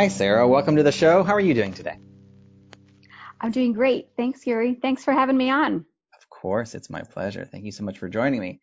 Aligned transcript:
Hi, 0.00 0.08
Sarah. 0.08 0.48
Welcome 0.48 0.76
to 0.76 0.82
the 0.82 0.92
show. 0.92 1.22
How 1.22 1.34
are 1.34 1.40
you 1.40 1.52
doing 1.52 1.74
today? 1.74 1.98
I'm 3.38 3.50
doing 3.50 3.74
great. 3.74 4.08
Thanks, 4.16 4.46
Yuri. 4.46 4.72
Thanks 4.72 5.04
for 5.04 5.12
having 5.12 5.36
me 5.36 5.50
on. 5.50 5.84
Of 6.16 6.30
course, 6.30 6.74
it's 6.74 6.88
my 6.88 7.02
pleasure. 7.02 7.44
Thank 7.44 7.66
you 7.66 7.70
so 7.70 7.84
much 7.84 7.98
for 7.98 8.08
joining 8.08 8.40
me. 8.40 8.62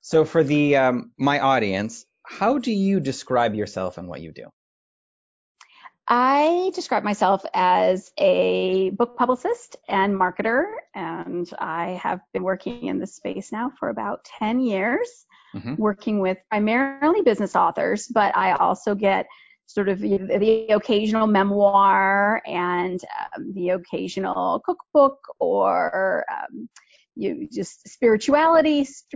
So, 0.00 0.24
for 0.24 0.42
the 0.42 0.74
um, 0.74 1.12
my 1.16 1.38
audience, 1.38 2.04
how 2.26 2.58
do 2.58 2.72
you 2.72 2.98
describe 2.98 3.54
yourself 3.54 3.96
and 3.96 4.08
what 4.08 4.22
you 4.22 4.32
do? 4.32 4.46
I 6.08 6.72
describe 6.74 7.04
myself 7.04 7.44
as 7.54 8.10
a 8.18 8.90
book 8.90 9.16
publicist 9.16 9.76
and 9.88 10.16
marketer, 10.16 10.64
and 10.96 11.48
I 11.60 12.00
have 12.02 12.22
been 12.32 12.42
working 12.42 12.86
in 12.86 12.98
this 12.98 13.14
space 13.14 13.52
now 13.52 13.70
for 13.78 13.88
about 13.88 14.24
10 14.40 14.58
years, 14.58 15.26
mm-hmm. 15.54 15.76
working 15.76 16.18
with 16.18 16.38
primarily 16.48 17.22
business 17.22 17.54
authors, 17.54 18.08
but 18.08 18.36
I 18.36 18.54
also 18.54 18.96
get 18.96 19.26
sort 19.66 19.88
of 19.88 20.00
the 20.00 20.66
occasional 20.70 21.26
memoir 21.26 22.42
and 22.46 23.00
um, 23.36 23.52
the 23.54 23.70
occasional 23.70 24.60
cookbook 24.64 25.18
or 25.38 26.24
um, 26.30 26.68
you 27.14 27.46
just 27.52 27.86
spirituality 27.88 28.86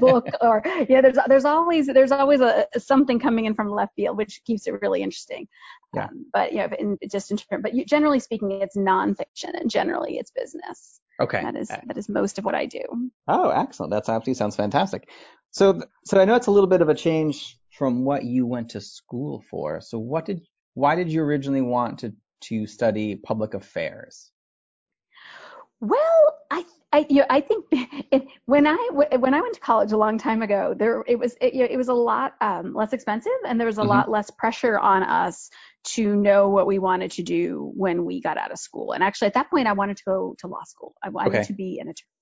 book 0.00 0.26
or 0.40 0.62
yeah 0.88 1.00
there's 1.00 1.18
there's 1.28 1.44
always 1.44 1.86
there's 1.86 2.12
always 2.12 2.40
a 2.40 2.66
something 2.78 3.18
coming 3.18 3.44
in 3.44 3.54
from 3.54 3.70
left 3.70 3.94
field 3.94 4.16
which 4.16 4.42
keeps 4.44 4.66
it 4.66 4.80
really 4.80 5.02
interesting. 5.02 5.46
Yeah. 5.94 6.04
Um, 6.04 6.26
but 6.32 6.52
you 6.52 6.58
know 6.58 6.68
in, 6.78 6.98
just 7.10 7.30
in 7.30 7.38
but 7.60 7.74
you, 7.74 7.84
generally 7.84 8.20
speaking 8.20 8.50
it's 8.50 8.76
nonfiction 8.76 9.52
and 9.54 9.70
generally 9.70 10.18
it's 10.18 10.30
business. 10.30 11.00
Okay. 11.20 11.42
That 11.42 11.56
is 11.56 11.68
that 11.68 11.96
is 11.96 12.08
most 12.08 12.38
of 12.38 12.44
what 12.44 12.54
i 12.54 12.66
do. 12.66 12.82
Oh 13.28 13.50
excellent. 13.50 13.90
That's 13.90 14.08
absolutely 14.08 14.34
sounds 14.34 14.56
fantastic. 14.56 15.08
So 15.50 15.82
so 16.04 16.20
i 16.20 16.24
know 16.24 16.36
it's 16.36 16.46
a 16.46 16.52
little 16.52 16.68
bit 16.68 16.80
of 16.80 16.88
a 16.88 16.94
change 16.94 17.58
from 17.76 18.04
what 18.04 18.24
you 18.24 18.46
went 18.46 18.70
to 18.70 18.80
school 18.80 19.44
for. 19.50 19.80
So 19.80 19.98
what 19.98 20.24
did 20.24 20.40
why 20.74 20.94
did 20.94 21.10
you 21.10 21.22
originally 21.22 21.62
want 21.62 21.98
to 22.00 22.12
to 22.42 22.66
study 22.66 23.16
public 23.16 23.54
affairs? 23.54 24.30
Well, 25.80 26.38
I 26.50 26.64
I 26.92 27.06
you 27.10 27.20
know, 27.20 27.26
I 27.28 27.40
think 27.40 27.66
it, 27.72 28.26
when 28.46 28.66
I 28.66 28.88
when 28.92 29.34
I 29.34 29.40
went 29.40 29.54
to 29.54 29.60
college 29.60 29.92
a 29.92 29.96
long 29.96 30.16
time 30.16 30.42
ago, 30.42 30.74
there 30.76 31.04
it 31.06 31.18
was 31.18 31.36
it, 31.40 31.52
you 31.54 31.60
know, 31.60 31.68
it 31.70 31.76
was 31.76 31.88
a 31.88 31.94
lot 31.94 32.34
um, 32.40 32.72
less 32.74 32.92
expensive 32.92 33.32
and 33.46 33.60
there 33.60 33.66
was 33.66 33.78
a 33.78 33.82
mm-hmm. 33.82 33.90
lot 33.90 34.10
less 34.10 34.30
pressure 34.30 34.78
on 34.78 35.02
us 35.02 35.50
to 35.94 36.16
know 36.16 36.48
what 36.48 36.66
we 36.66 36.78
wanted 36.78 37.10
to 37.12 37.22
do 37.22 37.72
when 37.76 38.04
we 38.04 38.20
got 38.20 38.38
out 38.38 38.50
of 38.52 38.58
school. 38.58 38.92
And 38.92 39.04
actually, 39.04 39.28
at 39.28 39.34
that 39.34 39.50
point, 39.50 39.68
I 39.68 39.72
wanted 39.72 39.98
to 39.98 40.02
go 40.04 40.34
to 40.38 40.46
law 40.46 40.64
school. 40.64 40.94
I 41.02 41.10
wanted 41.10 41.34
okay. 41.34 41.44
to 41.44 41.52
be 41.52 41.78
an 41.78 41.88
attorney. 41.88 42.15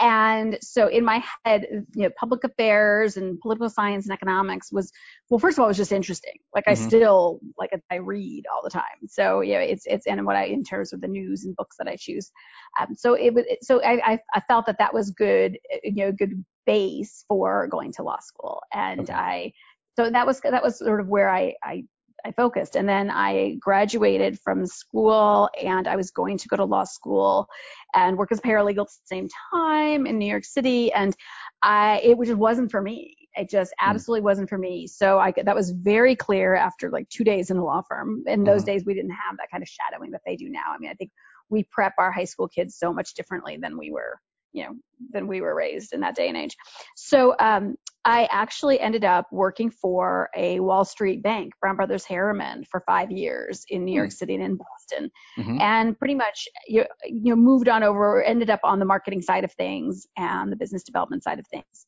And 0.00 0.56
so 0.62 0.88
in 0.88 1.04
my 1.04 1.22
head, 1.44 1.66
you 1.94 2.04
know, 2.04 2.10
public 2.18 2.42
affairs 2.42 3.18
and 3.18 3.38
political 3.38 3.68
science 3.68 4.06
and 4.06 4.14
economics 4.14 4.72
was, 4.72 4.90
well, 5.28 5.38
first 5.38 5.56
of 5.58 5.60
all, 5.60 5.66
it 5.66 5.68
was 5.68 5.76
just 5.76 5.92
interesting. 5.92 6.32
Like 6.54 6.64
mm-hmm. 6.64 6.82
I 6.84 6.88
still, 6.88 7.40
like 7.58 7.70
I 7.90 7.96
read 7.96 8.44
all 8.52 8.62
the 8.64 8.70
time. 8.70 9.06
So, 9.06 9.42
yeah, 9.42 9.58
it's, 9.58 9.84
it's, 9.86 10.06
and 10.06 10.24
what 10.24 10.36
I, 10.36 10.44
in 10.44 10.64
terms 10.64 10.94
of 10.94 11.02
the 11.02 11.06
news 11.06 11.44
and 11.44 11.54
books 11.54 11.76
that 11.78 11.86
I 11.86 11.96
choose. 11.96 12.32
Um, 12.80 12.94
so 12.96 13.12
it 13.12 13.34
was, 13.34 13.44
so 13.60 13.82
I, 13.82 14.12
I, 14.12 14.18
I 14.32 14.40
felt 14.48 14.64
that 14.66 14.78
that 14.78 14.94
was 14.94 15.10
good, 15.10 15.58
you 15.84 16.04
know, 16.04 16.12
good 16.12 16.44
base 16.64 17.24
for 17.28 17.68
going 17.68 17.92
to 17.92 18.02
law 18.02 18.20
school. 18.20 18.62
And 18.72 19.02
okay. 19.02 19.12
I, 19.12 19.52
so 19.96 20.08
that 20.08 20.26
was, 20.26 20.40
that 20.40 20.62
was 20.62 20.78
sort 20.78 21.00
of 21.00 21.08
where 21.08 21.28
I, 21.28 21.54
I 21.62 21.84
I 22.24 22.32
focused. 22.32 22.76
And 22.76 22.88
then 22.88 23.10
I 23.10 23.56
graduated 23.60 24.38
from 24.40 24.66
school 24.66 25.48
and 25.62 25.88
I 25.88 25.96
was 25.96 26.10
going 26.10 26.38
to 26.38 26.48
go 26.48 26.56
to 26.56 26.64
law 26.64 26.84
school 26.84 27.48
and 27.94 28.16
work 28.16 28.32
as 28.32 28.38
a 28.38 28.42
paralegal 28.42 28.82
at 28.82 28.88
the 28.88 29.06
same 29.06 29.28
time 29.52 30.06
in 30.06 30.18
New 30.18 30.28
York 30.30 30.44
City. 30.44 30.92
And 30.92 31.14
I, 31.62 32.00
it 32.02 32.18
just 32.24 32.38
wasn't 32.38 32.70
for 32.70 32.82
me. 32.82 33.16
It 33.36 33.48
just 33.48 33.72
hmm. 33.78 33.90
absolutely 33.90 34.22
wasn't 34.22 34.48
for 34.48 34.58
me. 34.58 34.86
So 34.86 35.18
I, 35.18 35.32
that 35.44 35.54
was 35.54 35.70
very 35.70 36.16
clear 36.16 36.54
after 36.54 36.90
like 36.90 37.08
two 37.08 37.24
days 37.24 37.50
in 37.50 37.56
a 37.56 37.64
law 37.64 37.82
firm. 37.88 38.24
In 38.26 38.44
those 38.44 38.62
mm-hmm. 38.62 38.72
days, 38.72 38.84
we 38.84 38.94
didn't 38.94 39.10
have 39.10 39.36
that 39.38 39.50
kind 39.50 39.62
of 39.62 39.68
shadowing 39.68 40.10
that 40.12 40.22
they 40.26 40.36
do 40.36 40.48
now. 40.48 40.72
I 40.74 40.78
mean, 40.78 40.90
I 40.90 40.94
think 40.94 41.10
we 41.48 41.64
prep 41.64 41.94
our 41.98 42.12
high 42.12 42.24
school 42.24 42.48
kids 42.48 42.76
so 42.76 42.92
much 42.92 43.14
differently 43.14 43.58
than 43.60 43.76
we 43.76 43.90
were 43.90 44.18
you 44.52 44.64
know 44.64 44.74
than 45.12 45.26
we 45.26 45.40
were 45.40 45.54
raised 45.54 45.92
in 45.92 46.00
that 46.00 46.16
day 46.16 46.28
and 46.28 46.36
age 46.36 46.56
so 46.96 47.34
um, 47.38 47.76
I 48.04 48.26
actually 48.30 48.80
ended 48.80 49.04
up 49.04 49.26
working 49.30 49.70
for 49.70 50.30
a 50.34 50.58
Wall 50.60 50.84
Street 50.84 51.22
bank, 51.22 51.52
Brown 51.60 51.76
Brothers 51.76 52.04
Harriman, 52.04 52.64
for 52.64 52.82
five 52.86 53.10
years 53.10 53.64
in 53.68 53.84
New 53.84 53.94
York 53.94 54.10
hmm. 54.10 54.14
City 54.14 54.34
and 54.34 54.42
in 54.42 54.56
Boston, 54.56 55.10
mm-hmm. 55.38 55.60
and 55.60 55.98
pretty 55.98 56.14
much 56.14 56.48
you, 56.66 56.84
you 57.04 57.30
know 57.30 57.36
moved 57.36 57.68
on 57.68 57.82
over, 57.82 58.22
ended 58.22 58.48
up 58.48 58.60
on 58.64 58.78
the 58.78 58.86
marketing 58.86 59.20
side 59.20 59.44
of 59.44 59.52
things 59.52 60.06
and 60.16 60.50
the 60.50 60.56
business 60.56 60.82
development 60.82 61.22
side 61.22 61.38
of 61.38 61.46
things. 61.48 61.86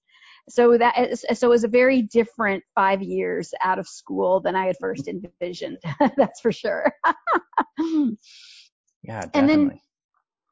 So 0.48 0.76
that 0.76 0.98
is, 0.98 1.24
so 1.34 1.46
it 1.46 1.50
was 1.50 1.64
a 1.64 1.68
very 1.68 2.02
different 2.02 2.64
five 2.74 3.00
years 3.00 3.54
out 3.62 3.78
of 3.78 3.86
school 3.86 4.40
than 4.40 4.56
I 4.56 4.66
had 4.66 4.76
first 4.80 5.08
envisioned. 5.08 5.78
That's 6.16 6.40
for 6.40 6.50
sure. 6.50 6.92
yeah, 7.06 7.14
definitely. 9.20 9.30
And 9.34 9.48
then, 9.48 9.80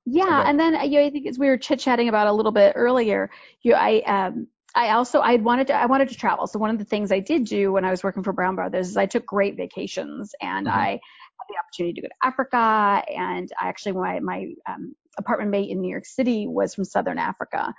yeah, 0.06 0.44
and 0.46 0.58
then 0.58 0.90
you 0.90 1.00
know, 1.00 1.06
I 1.06 1.10
think 1.10 1.26
as 1.26 1.38
we 1.38 1.48
were 1.48 1.58
chit 1.58 1.80
chatting 1.80 2.08
about 2.08 2.28
a 2.28 2.32
little 2.32 2.52
bit 2.52 2.72
earlier, 2.76 3.30
you 3.62 3.72
know, 3.72 3.78
I 3.78 4.00
um 4.06 4.46
I 4.74 4.90
also 4.90 5.20
I 5.20 5.36
wanted 5.36 5.68
to 5.68 5.74
I 5.74 5.86
wanted 5.86 6.08
to 6.10 6.16
travel. 6.16 6.46
So 6.46 6.58
one 6.58 6.70
of 6.70 6.78
the 6.78 6.84
things 6.84 7.10
I 7.10 7.20
did 7.20 7.44
do 7.44 7.72
when 7.72 7.84
I 7.84 7.90
was 7.90 8.02
working 8.02 8.22
for 8.22 8.32
Brown 8.32 8.54
Brothers 8.54 8.88
is 8.88 8.96
I 8.96 9.06
took 9.06 9.26
great 9.26 9.56
vacations 9.56 10.34
and 10.40 10.66
mm-hmm. 10.66 10.76
I 10.76 10.88
had 10.90 11.46
the 11.48 11.56
opportunity 11.58 11.94
to 11.94 12.02
go 12.02 12.08
to 12.08 12.26
Africa 12.26 13.02
and 13.14 13.50
I 13.60 13.68
actually 13.68 13.92
my 13.92 14.20
my 14.20 14.46
um, 14.68 14.94
apartment 15.18 15.50
mate 15.50 15.70
in 15.70 15.80
New 15.80 15.90
York 15.90 16.06
City 16.06 16.46
was 16.46 16.74
from 16.74 16.84
Southern 16.84 17.18
Africa. 17.18 17.74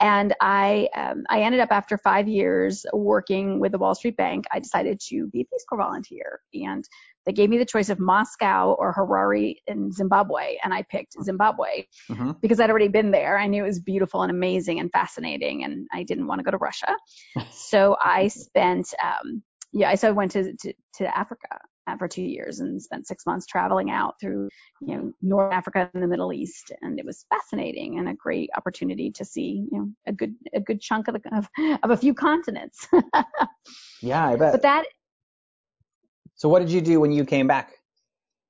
And 0.00 0.34
I 0.40 0.88
um, 0.96 1.24
I 1.30 1.42
ended 1.42 1.60
up 1.60 1.70
after 1.70 1.96
five 1.96 2.26
years 2.26 2.84
working 2.92 3.60
with 3.60 3.72
the 3.72 3.78
Wall 3.78 3.94
Street 3.94 4.16
Bank, 4.16 4.46
I 4.50 4.58
decided 4.58 5.00
to 5.08 5.28
be 5.28 5.42
a 5.42 5.44
Peace 5.44 5.64
Corps 5.68 5.78
volunteer. 5.78 6.40
And 6.54 6.84
they 7.26 7.32
gave 7.32 7.50
me 7.50 7.58
the 7.58 7.64
choice 7.64 7.88
of 7.88 7.98
Moscow 7.98 8.74
or 8.78 8.94
Harare 8.94 9.56
in 9.66 9.92
Zimbabwe, 9.92 10.56
and 10.64 10.74
I 10.74 10.82
picked 10.82 11.14
Zimbabwe 11.22 11.86
mm-hmm. 12.10 12.32
because 12.40 12.60
I'd 12.60 12.70
already 12.70 12.88
been 12.88 13.10
there. 13.10 13.38
I 13.38 13.46
knew 13.46 13.64
it 13.64 13.68
was 13.68 13.80
beautiful 13.80 14.22
and 14.22 14.30
amazing 14.30 14.80
and 14.80 14.90
fascinating, 14.92 15.64
and 15.64 15.86
I 15.92 16.02
didn't 16.02 16.26
want 16.26 16.40
to 16.40 16.44
go 16.44 16.50
to 16.50 16.58
Russia. 16.58 16.94
so 17.52 17.96
I 18.02 18.28
spent, 18.28 18.92
um, 19.02 19.42
yeah, 19.72 19.90
I 19.90 19.94
so 19.94 20.08
I 20.08 20.12
went 20.12 20.32
to, 20.32 20.52
to, 20.54 20.72
to 20.96 21.16
Africa 21.16 21.58
uh, 21.86 21.96
for 21.96 22.08
two 22.08 22.22
years 22.22 22.60
and 22.60 22.80
spent 22.80 23.06
six 23.06 23.24
months 23.26 23.46
traveling 23.46 23.90
out 23.90 24.14
through, 24.20 24.48
you 24.80 24.96
know, 24.96 25.12
North 25.22 25.52
Africa 25.52 25.90
and 25.94 26.02
the 26.02 26.08
Middle 26.08 26.32
East, 26.32 26.72
and 26.82 26.98
it 26.98 27.06
was 27.06 27.24
fascinating 27.30 27.98
and 27.98 28.08
a 28.08 28.14
great 28.14 28.50
opportunity 28.56 29.10
to 29.12 29.24
see, 29.24 29.66
you 29.70 29.78
know, 29.78 29.88
a 30.06 30.12
good 30.12 30.34
a 30.54 30.60
good 30.60 30.80
chunk 30.80 31.08
of 31.08 31.14
the, 31.14 31.36
of, 31.36 31.48
of 31.82 31.90
a 31.90 31.96
few 31.96 32.14
continents. 32.14 32.86
yeah, 34.02 34.28
I 34.28 34.36
bet. 34.36 34.52
But 34.52 34.62
that 34.62 34.84
so 36.42 36.48
what 36.48 36.58
did 36.58 36.72
you 36.72 36.80
do 36.80 36.98
when 36.98 37.12
you 37.12 37.24
came 37.24 37.46
back? 37.46 37.70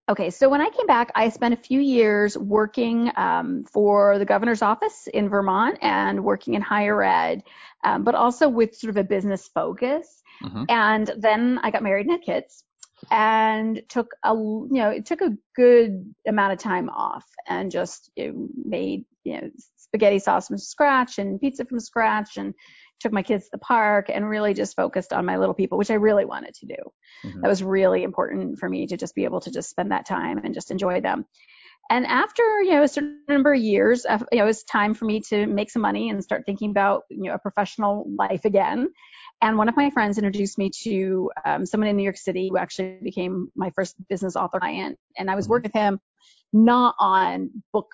Okay, 0.08 0.30
so 0.30 0.48
when 0.48 0.62
I 0.62 0.70
came 0.70 0.86
back, 0.86 1.12
I 1.14 1.28
spent 1.28 1.52
a 1.52 1.58
few 1.58 1.78
years 1.78 2.38
working 2.38 3.12
um, 3.16 3.64
for 3.70 4.18
the 4.18 4.24
governor's 4.24 4.62
office 4.62 5.08
in 5.12 5.28
Vermont 5.28 5.76
and 5.82 6.24
working 6.24 6.54
in 6.54 6.62
higher 6.62 7.02
ed, 7.02 7.42
um, 7.84 8.02
but 8.02 8.14
also 8.14 8.48
with 8.48 8.74
sort 8.74 8.88
of 8.88 8.96
a 8.96 9.04
business 9.04 9.46
focus. 9.46 10.22
Mm-hmm. 10.42 10.64
And 10.70 11.12
then 11.18 11.60
I 11.62 11.70
got 11.70 11.82
married 11.82 12.06
and 12.06 12.12
had 12.12 12.22
kids 12.22 12.64
and 13.10 13.82
took 13.90 14.12
a 14.24 14.32
you 14.32 14.68
know 14.70 14.88
it 14.88 15.04
took 15.04 15.20
a 15.20 15.36
good 15.54 16.14
amount 16.26 16.54
of 16.54 16.58
time 16.60 16.88
off 16.88 17.26
and 17.46 17.70
just 17.70 18.10
you 18.16 18.32
know, 18.32 18.48
made 18.64 19.04
you 19.24 19.38
know 19.38 19.50
spaghetti 19.76 20.18
sauce 20.18 20.48
from 20.48 20.56
scratch 20.56 21.18
and 21.18 21.38
pizza 21.42 21.66
from 21.66 21.78
scratch 21.78 22.38
and 22.38 22.54
took 23.02 23.12
my 23.12 23.22
kids 23.22 23.44
to 23.44 23.50
the 23.52 23.58
park 23.58 24.06
and 24.08 24.28
really 24.28 24.54
just 24.54 24.76
focused 24.76 25.12
on 25.12 25.26
my 25.26 25.36
little 25.36 25.54
people, 25.54 25.78
which 25.78 25.90
I 25.90 25.94
really 25.94 26.24
wanted 26.24 26.54
to 26.54 26.66
do. 26.66 26.76
Mm-hmm. 27.24 27.40
That 27.40 27.48
was 27.48 27.62
really 27.62 28.02
important 28.02 28.58
for 28.58 28.68
me 28.68 28.86
to 28.86 28.96
just 28.96 29.14
be 29.14 29.24
able 29.24 29.40
to 29.40 29.50
just 29.50 29.70
spend 29.70 29.92
that 29.92 30.06
time 30.06 30.38
and 30.38 30.54
just 30.54 30.70
enjoy 30.70 31.00
them. 31.00 31.26
And 31.90 32.06
after, 32.06 32.42
you 32.62 32.70
know, 32.70 32.84
a 32.84 32.88
certain 32.88 33.20
number 33.28 33.52
of 33.52 33.60
years, 33.60 34.06
you 34.08 34.38
know, 34.38 34.44
it 34.44 34.46
was 34.46 34.62
time 34.64 34.94
for 34.94 35.04
me 35.04 35.20
to 35.28 35.46
make 35.46 35.68
some 35.68 35.82
money 35.82 36.08
and 36.08 36.22
start 36.22 36.44
thinking 36.46 36.70
about, 36.70 37.02
you 37.10 37.24
know, 37.24 37.34
a 37.34 37.38
professional 37.38 38.06
life 38.16 38.44
again. 38.44 38.88
And 39.42 39.58
one 39.58 39.68
of 39.68 39.76
my 39.76 39.90
friends 39.90 40.16
introduced 40.16 40.56
me 40.56 40.70
to 40.84 41.30
um, 41.44 41.66
someone 41.66 41.88
in 41.88 41.96
New 41.96 42.04
York 42.04 42.16
City 42.16 42.48
who 42.48 42.56
actually 42.56 42.98
became 43.02 43.50
my 43.56 43.70
first 43.74 43.96
business 44.08 44.36
author 44.36 44.60
client. 44.60 44.98
And 45.18 45.30
I 45.30 45.34
was 45.34 45.46
mm-hmm. 45.46 45.50
working 45.52 45.70
with 45.74 45.82
him 45.82 46.00
not 46.52 46.94
on 46.98 47.50
book 47.72 47.88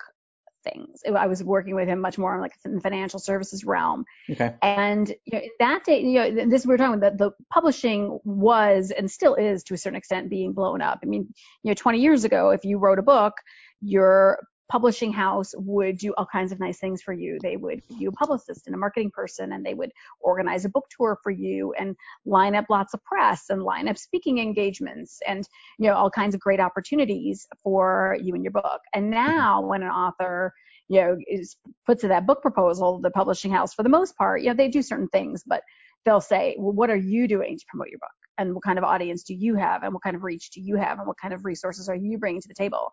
things. 0.63 1.01
I 1.15 1.27
was 1.27 1.43
working 1.43 1.75
with 1.75 1.87
him 1.87 1.99
much 1.99 2.17
more 2.17 2.33
on 2.33 2.41
like 2.41 2.53
in 2.65 2.75
the 2.75 2.81
financial 2.81 3.19
services 3.19 3.63
realm. 3.63 4.05
Okay. 4.29 4.55
And 4.61 5.07
you 5.25 5.39
know, 5.39 5.41
that 5.59 5.83
day, 5.85 6.01
you 6.01 6.19
know, 6.19 6.49
this 6.49 6.65
we 6.65 6.73
are 6.73 6.77
talking 6.77 6.95
about 6.95 7.17
the, 7.17 7.29
the 7.29 7.31
publishing 7.51 8.19
was 8.23 8.91
and 8.91 9.09
still 9.09 9.35
is 9.35 9.63
to 9.65 9.73
a 9.73 9.77
certain 9.77 9.97
extent 9.97 10.29
being 10.29 10.53
blown 10.53 10.81
up. 10.81 10.99
I 11.03 11.05
mean, 11.05 11.33
you 11.63 11.71
know, 11.71 11.75
20 11.75 11.99
years 11.99 12.23
ago, 12.23 12.49
if 12.51 12.63
you 12.63 12.77
wrote 12.77 12.99
a 12.99 13.03
book, 13.03 13.33
your 13.81 14.39
publishing 14.69 15.11
house 15.11 15.53
would 15.57 15.97
do 15.97 16.13
all 16.17 16.25
kinds 16.25 16.51
of 16.51 16.59
nice 16.59 16.77
things 16.79 17.01
for 17.01 17.11
you. 17.11 17.39
They 17.41 17.57
would 17.57 17.81
give 17.89 18.01
you 18.01 18.09
a 18.09 18.13
publicist 18.13 18.67
and 18.67 18.75
a 18.75 18.77
marketing 18.77 19.11
person, 19.11 19.53
and 19.53 19.65
they 19.65 19.73
would 19.73 19.91
organize 20.21 20.63
a 20.63 20.69
book 20.69 20.85
tour 20.95 21.17
for 21.23 21.31
you 21.31 21.73
and 21.73 21.95
line 22.25 22.55
up 22.55 22.65
lots 22.69 22.93
of 22.93 23.03
press 23.03 23.45
and 23.49 23.63
line 23.63 23.87
up 23.87 23.97
speaking 23.97 24.37
engagements 24.37 25.19
and 25.27 25.47
you 25.79 25.87
know 25.87 25.95
all 25.95 26.09
kinds 26.09 26.35
of 26.35 26.41
great 26.41 26.59
opportunities 26.59 27.47
for 27.63 28.17
you 28.21 28.35
and 28.35 28.43
your 28.43 28.51
book. 28.51 28.81
And 28.93 29.09
now, 29.09 29.61
when 29.61 29.81
an 29.81 29.89
author 29.89 30.53
you 30.87 31.01
know 31.01 31.17
is 31.27 31.57
puts 31.85 32.03
in 32.03 32.09
that 32.09 32.27
book 32.27 32.41
proposal, 32.41 32.99
the 33.01 33.11
publishing 33.11 33.51
house, 33.51 33.73
for 33.73 33.83
the 33.83 33.89
most 33.89 34.15
part, 34.17 34.41
you 34.41 34.49
know 34.49 34.53
they 34.53 34.69
do 34.69 34.83
certain 34.83 35.09
things, 35.09 35.43
but 35.45 35.63
they'll 36.05 36.21
say, 36.21 36.55
well, 36.59 36.73
what 36.73 36.89
are 36.89 36.95
you 36.95 37.27
doing 37.27 37.57
to 37.57 37.65
promote 37.69 37.89
your 37.89 37.99
book? 37.99 38.18
And 38.39 38.55
what 38.55 38.63
kind 38.63 38.79
of 38.79 38.83
audience 38.83 39.23
do 39.23 39.35
you 39.35 39.55
have 39.55 39.83
and 39.83 39.93
what 39.93 40.01
kind 40.01 40.15
of 40.15 40.23
reach 40.23 40.49
do 40.49 40.61
you 40.61 40.77
have 40.77 40.97
and 40.97 41.07
what 41.07 41.17
kind 41.17 41.33
of 41.33 41.45
resources 41.45 41.89
are 41.89 41.95
you 41.95 42.17
bringing 42.17 42.41
to 42.41 42.47
the 42.47 42.53
table? 42.53 42.91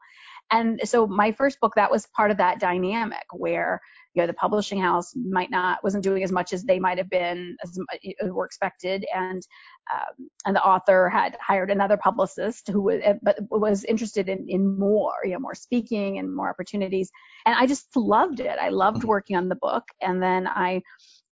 And 0.51 0.81
so 0.85 1.07
my 1.07 1.33
first 1.33 1.61
book 1.61 1.73
that 1.77 1.91
was 1.91 2.07
part 2.09 2.31
of 2.31 2.37
that 2.37 2.61
dynamic 2.61 3.25
where 3.33 3.81
you 4.15 4.23
know 4.23 4.27
the 4.27 4.33
publishing 4.35 4.81
house 4.81 5.13
might 5.15 5.51
not 5.51 5.85
wasn't 5.85 6.03
doing 6.03 6.23
as 6.23 6.33
much 6.33 6.53
as 6.53 6.65
they 6.65 6.79
might 6.79 6.97
have 6.99 7.11
been 7.11 7.57
as 7.63 7.79
were 8.23 8.47
expected 8.47 9.05
and 9.15 9.47
um, 9.93 10.29
and 10.47 10.57
the 10.57 10.65
author 10.65 11.11
had 11.11 11.37
hired 11.41 11.71
another 11.71 11.99
publicist 11.99 12.69
who 12.69 12.81
was 12.81 13.03
but 13.23 13.37
was 13.51 13.85
interested 13.85 14.29
in 14.29 14.47
in 14.49 14.79
more 14.79 15.15
you 15.25 15.33
know 15.33 15.39
more 15.39 15.55
speaking 15.55 16.19
and 16.19 16.35
more 16.35 16.49
opportunities. 16.49 17.11
And 17.45 17.55
I 17.55 17.67
just 17.67 17.95
loved 17.95 18.41
it. 18.41 18.59
I 18.59 18.71
loved 18.71 18.99
mm-hmm. 18.99 19.09
working 19.09 19.37
on 19.37 19.49
the 19.49 19.57
book 19.57 19.85
and 20.01 20.23
then 20.23 20.47
I 20.49 20.83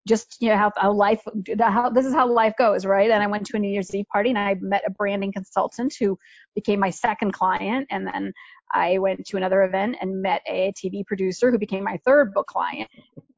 just 0.07 0.37
you 0.41 0.49
know 0.49 0.57
how, 0.57 0.71
how 0.75 0.91
life 0.91 1.21
how 1.59 1.89
this 1.89 2.05
is 2.05 2.13
how 2.13 2.27
life 2.27 2.53
goes 2.57 2.85
right? 2.85 3.09
And 3.09 3.23
i 3.23 3.27
went 3.27 3.45
to 3.47 3.57
a 3.57 3.59
new 3.59 3.69
year's 3.69 3.93
eve 3.95 4.05
party 4.11 4.29
and 4.29 4.39
i 4.39 4.55
met 4.59 4.83
a 4.85 4.91
branding 4.91 5.31
consultant 5.31 5.95
who 5.99 6.17
became 6.55 6.79
my 6.79 6.89
second 6.89 7.31
client. 7.31 7.87
And 7.89 8.05
then 8.05 8.33
i 8.71 8.97
went 8.97 9.25
to 9.27 9.37
another 9.37 9.63
event 9.63 9.97
and 10.01 10.21
met 10.21 10.41
a 10.47 10.73
tv 10.73 11.05
producer 11.05 11.51
who 11.51 11.57
became 11.57 11.83
my 11.83 11.99
third 12.05 12.33
book 12.33 12.47
client. 12.47 12.89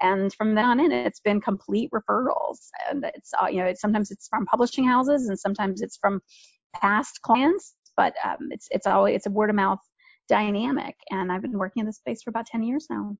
And 0.01 0.33
from 0.33 0.55
then 0.55 0.65
on 0.65 0.79
in 0.79 0.91
it's 0.91 1.19
been 1.19 1.41
complete 1.41 1.91
referrals. 1.91 2.69
And 2.89 3.05
it's 3.15 3.31
uh, 3.39 3.47
you 3.47 3.59
know 3.59 3.65
it's 3.65 3.81
sometimes 3.81 4.11
it's 4.11 4.27
from 4.27 4.45
publishing 4.45 4.87
houses 4.87 5.29
and 5.29 5.39
sometimes 5.39 5.81
it's 5.81 5.97
from 5.97 6.21
past 6.75 7.21
clients 7.21 7.73
but 7.95 8.13
um, 8.25 8.49
it's 8.51 8.67
it's 8.71 8.87
always 8.87 9.15
it's 9.15 9.27
a 9.27 9.31
word 9.31 9.49
of 9.49 9.55
mouth 9.55 9.79
dynamic. 10.27 10.95
And 11.11 11.31
i've 11.31 11.43
been 11.43 11.57
working 11.57 11.81
in 11.81 11.85
this 11.85 11.97
space 11.97 12.23
for 12.23 12.31
about 12.31 12.47
10 12.47 12.63
years 12.63 12.87
now. 12.89 13.15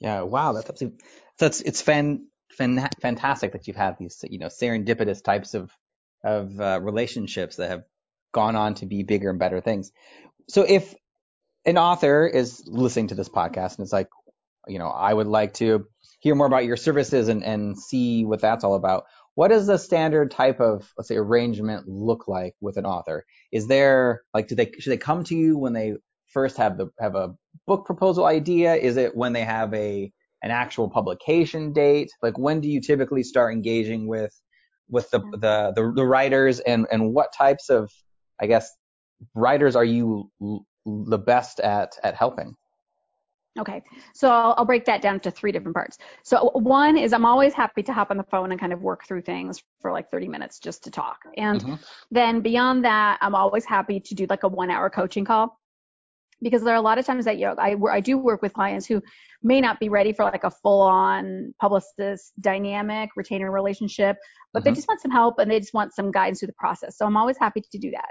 Yeah. 0.00 0.22
Wow. 0.22 0.52
That's 0.52 0.68
absolutely 0.68 0.98
that's 1.38 1.60
it's 1.60 1.82
fan 1.82 2.26
fantastic 2.56 3.52
that 3.52 3.66
you've 3.66 3.76
had 3.76 3.96
these, 3.98 4.24
you 4.28 4.38
know, 4.38 4.46
serendipitous 4.46 5.22
types 5.22 5.54
of 5.54 5.70
of 6.22 6.60
uh, 6.60 6.78
relationships 6.82 7.56
that 7.56 7.70
have 7.70 7.84
gone 8.32 8.56
on 8.56 8.74
to 8.74 8.86
be 8.86 9.02
bigger 9.02 9.30
and 9.30 9.38
better 9.38 9.60
things. 9.60 9.90
So 10.48 10.62
if 10.68 10.94
an 11.64 11.78
author 11.78 12.26
is 12.26 12.62
listening 12.66 13.08
to 13.08 13.14
this 13.14 13.28
podcast 13.28 13.76
and 13.76 13.84
it's 13.84 13.92
like, 13.92 14.08
you 14.66 14.78
know, 14.78 14.88
I 14.88 15.12
would 15.12 15.26
like 15.26 15.54
to 15.54 15.86
hear 16.20 16.34
more 16.34 16.46
about 16.46 16.64
your 16.64 16.76
services 16.76 17.28
and, 17.28 17.42
and 17.42 17.78
see 17.78 18.24
what 18.24 18.40
that's 18.40 18.64
all 18.64 18.74
about. 18.74 19.04
What 19.34 19.48
does 19.48 19.66
the 19.66 19.78
standard 19.78 20.30
type 20.30 20.60
of, 20.60 20.92
let's 20.98 21.08
say, 21.08 21.16
arrangement 21.16 21.88
look 21.88 22.28
like 22.28 22.54
with 22.60 22.76
an 22.76 22.84
author? 22.84 23.24
Is 23.50 23.66
there 23.66 24.22
like, 24.34 24.48
do 24.48 24.54
they 24.54 24.70
should 24.78 24.92
they 24.92 24.98
come 24.98 25.24
to 25.24 25.34
you 25.34 25.56
when 25.56 25.72
they 25.72 25.94
first 26.26 26.58
have 26.58 26.76
the 26.76 26.90
have 26.98 27.14
a 27.14 27.34
book 27.66 27.86
proposal 27.86 28.26
idea? 28.26 28.74
Is 28.74 28.96
it 28.96 29.16
when 29.16 29.32
they 29.32 29.44
have 29.44 29.72
a 29.72 30.12
an 30.42 30.50
actual 30.50 30.88
publication 30.88 31.72
date? 31.72 32.10
Like 32.22 32.38
when 32.38 32.60
do 32.60 32.68
you 32.68 32.80
typically 32.80 33.22
start 33.22 33.52
engaging 33.52 34.06
with 34.06 34.32
with 34.88 35.10
the 35.10 35.20
the 35.32 35.72
the, 35.76 35.92
the 35.94 36.04
writers 36.04 36.60
and 36.60 36.86
and 36.90 37.12
what 37.14 37.32
types 37.32 37.68
of 37.68 37.90
I 38.40 38.46
guess 38.46 38.70
writers 39.34 39.76
are 39.76 39.84
you 39.84 40.30
l- 40.42 40.66
the 40.86 41.18
best 41.18 41.60
at 41.60 41.92
at 42.02 42.14
helping? 42.14 42.56
Okay, 43.58 43.82
so 44.14 44.30
I'll, 44.30 44.54
I'll, 44.56 44.64
break 44.64 44.84
that 44.84 45.02
down 45.02 45.18
to 45.20 45.30
three 45.30 45.50
different 45.50 45.74
parts. 45.74 45.98
So 46.22 46.50
one 46.54 46.96
is 46.96 47.12
I'm 47.12 47.26
always 47.26 47.52
happy 47.52 47.82
to 47.82 47.92
hop 47.92 48.12
on 48.12 48.16
the 48.16 48.22
phone 48.24 48.52
and 48.52 48.60
kind 48.60 48.72
of 48.72 48.80
work 48.80 49.04
through 49.04 49.22
things 49.22 49.60
for 49.80 49.90
like 49.90 50.08
30 50.08 50.28
minutes 50.28 50.60
just 50.60 50.84
to 50.84 50.90
talk. 50.90 51.18
And 51.36 51.60
mm-hmm. 51.60 51.74
then 52.12 52.42
beyond 52.42 52.84
that, 52.84 53.18
I'm 53.20 53.34
always 53.34 53.64
happy 53.64 53.98
to 53.98 54.14
do 54.14 54.26
like 54.30 54.44
a 54.44 54.48
one 54.48 54.70
hour 54.70 54.88
coaching 54.88 55.24
call 55.24 55.59
because 56.42 56.62
there 56.62 56.72
are 56.72 56.78
a 56.78 56.82
lot 56.82 56.98
of 56.98 57.06
times 57.06 57.24
that 57.24 57.38
you 57.38 57.46
know, 57.46 57.54
I, 57.58 57.76
I 57.90 58.00
do 58.00 58.18
work 58.18 58.42
with 58.42 58.52
clients 58.52 58.86
who 58.86 59.02
may 59.42 59.60
not 59.60 59.80
be 59.80 59.88
ready 59.88 60.12
for 60.12 60.24
like 60.24 60.44
a 60.44 60.50
full 60.50 60.82
on 60.82 61.54
publicist 61.60 62.32
dynamic 62.40 63.10
retainer 63.16 63.50
relationship, 63.50 64.16
but 64.52 64.60
mm-hmm. 64.60 64.70
they 64.70 64.74
just 64.74 64.88
want 64.88 65.00
some 65.00 65.10
help 65.10 65.38
and 65.38 65.50
they 65.50 65.60
just 65.60 65.74
want 65.74 65.94
some 65.94 66.10
guidance 66.10 66.40
through 66.40 66.48
the 66.48 66.54
process. 66.54 66.96
So 66.96 67.06
I'm 67.06 67.16
always 67.16 67.38
happy 67.38 67.62
to 67.70 67.78
do 67.78 67.90
that. 67.90 68.10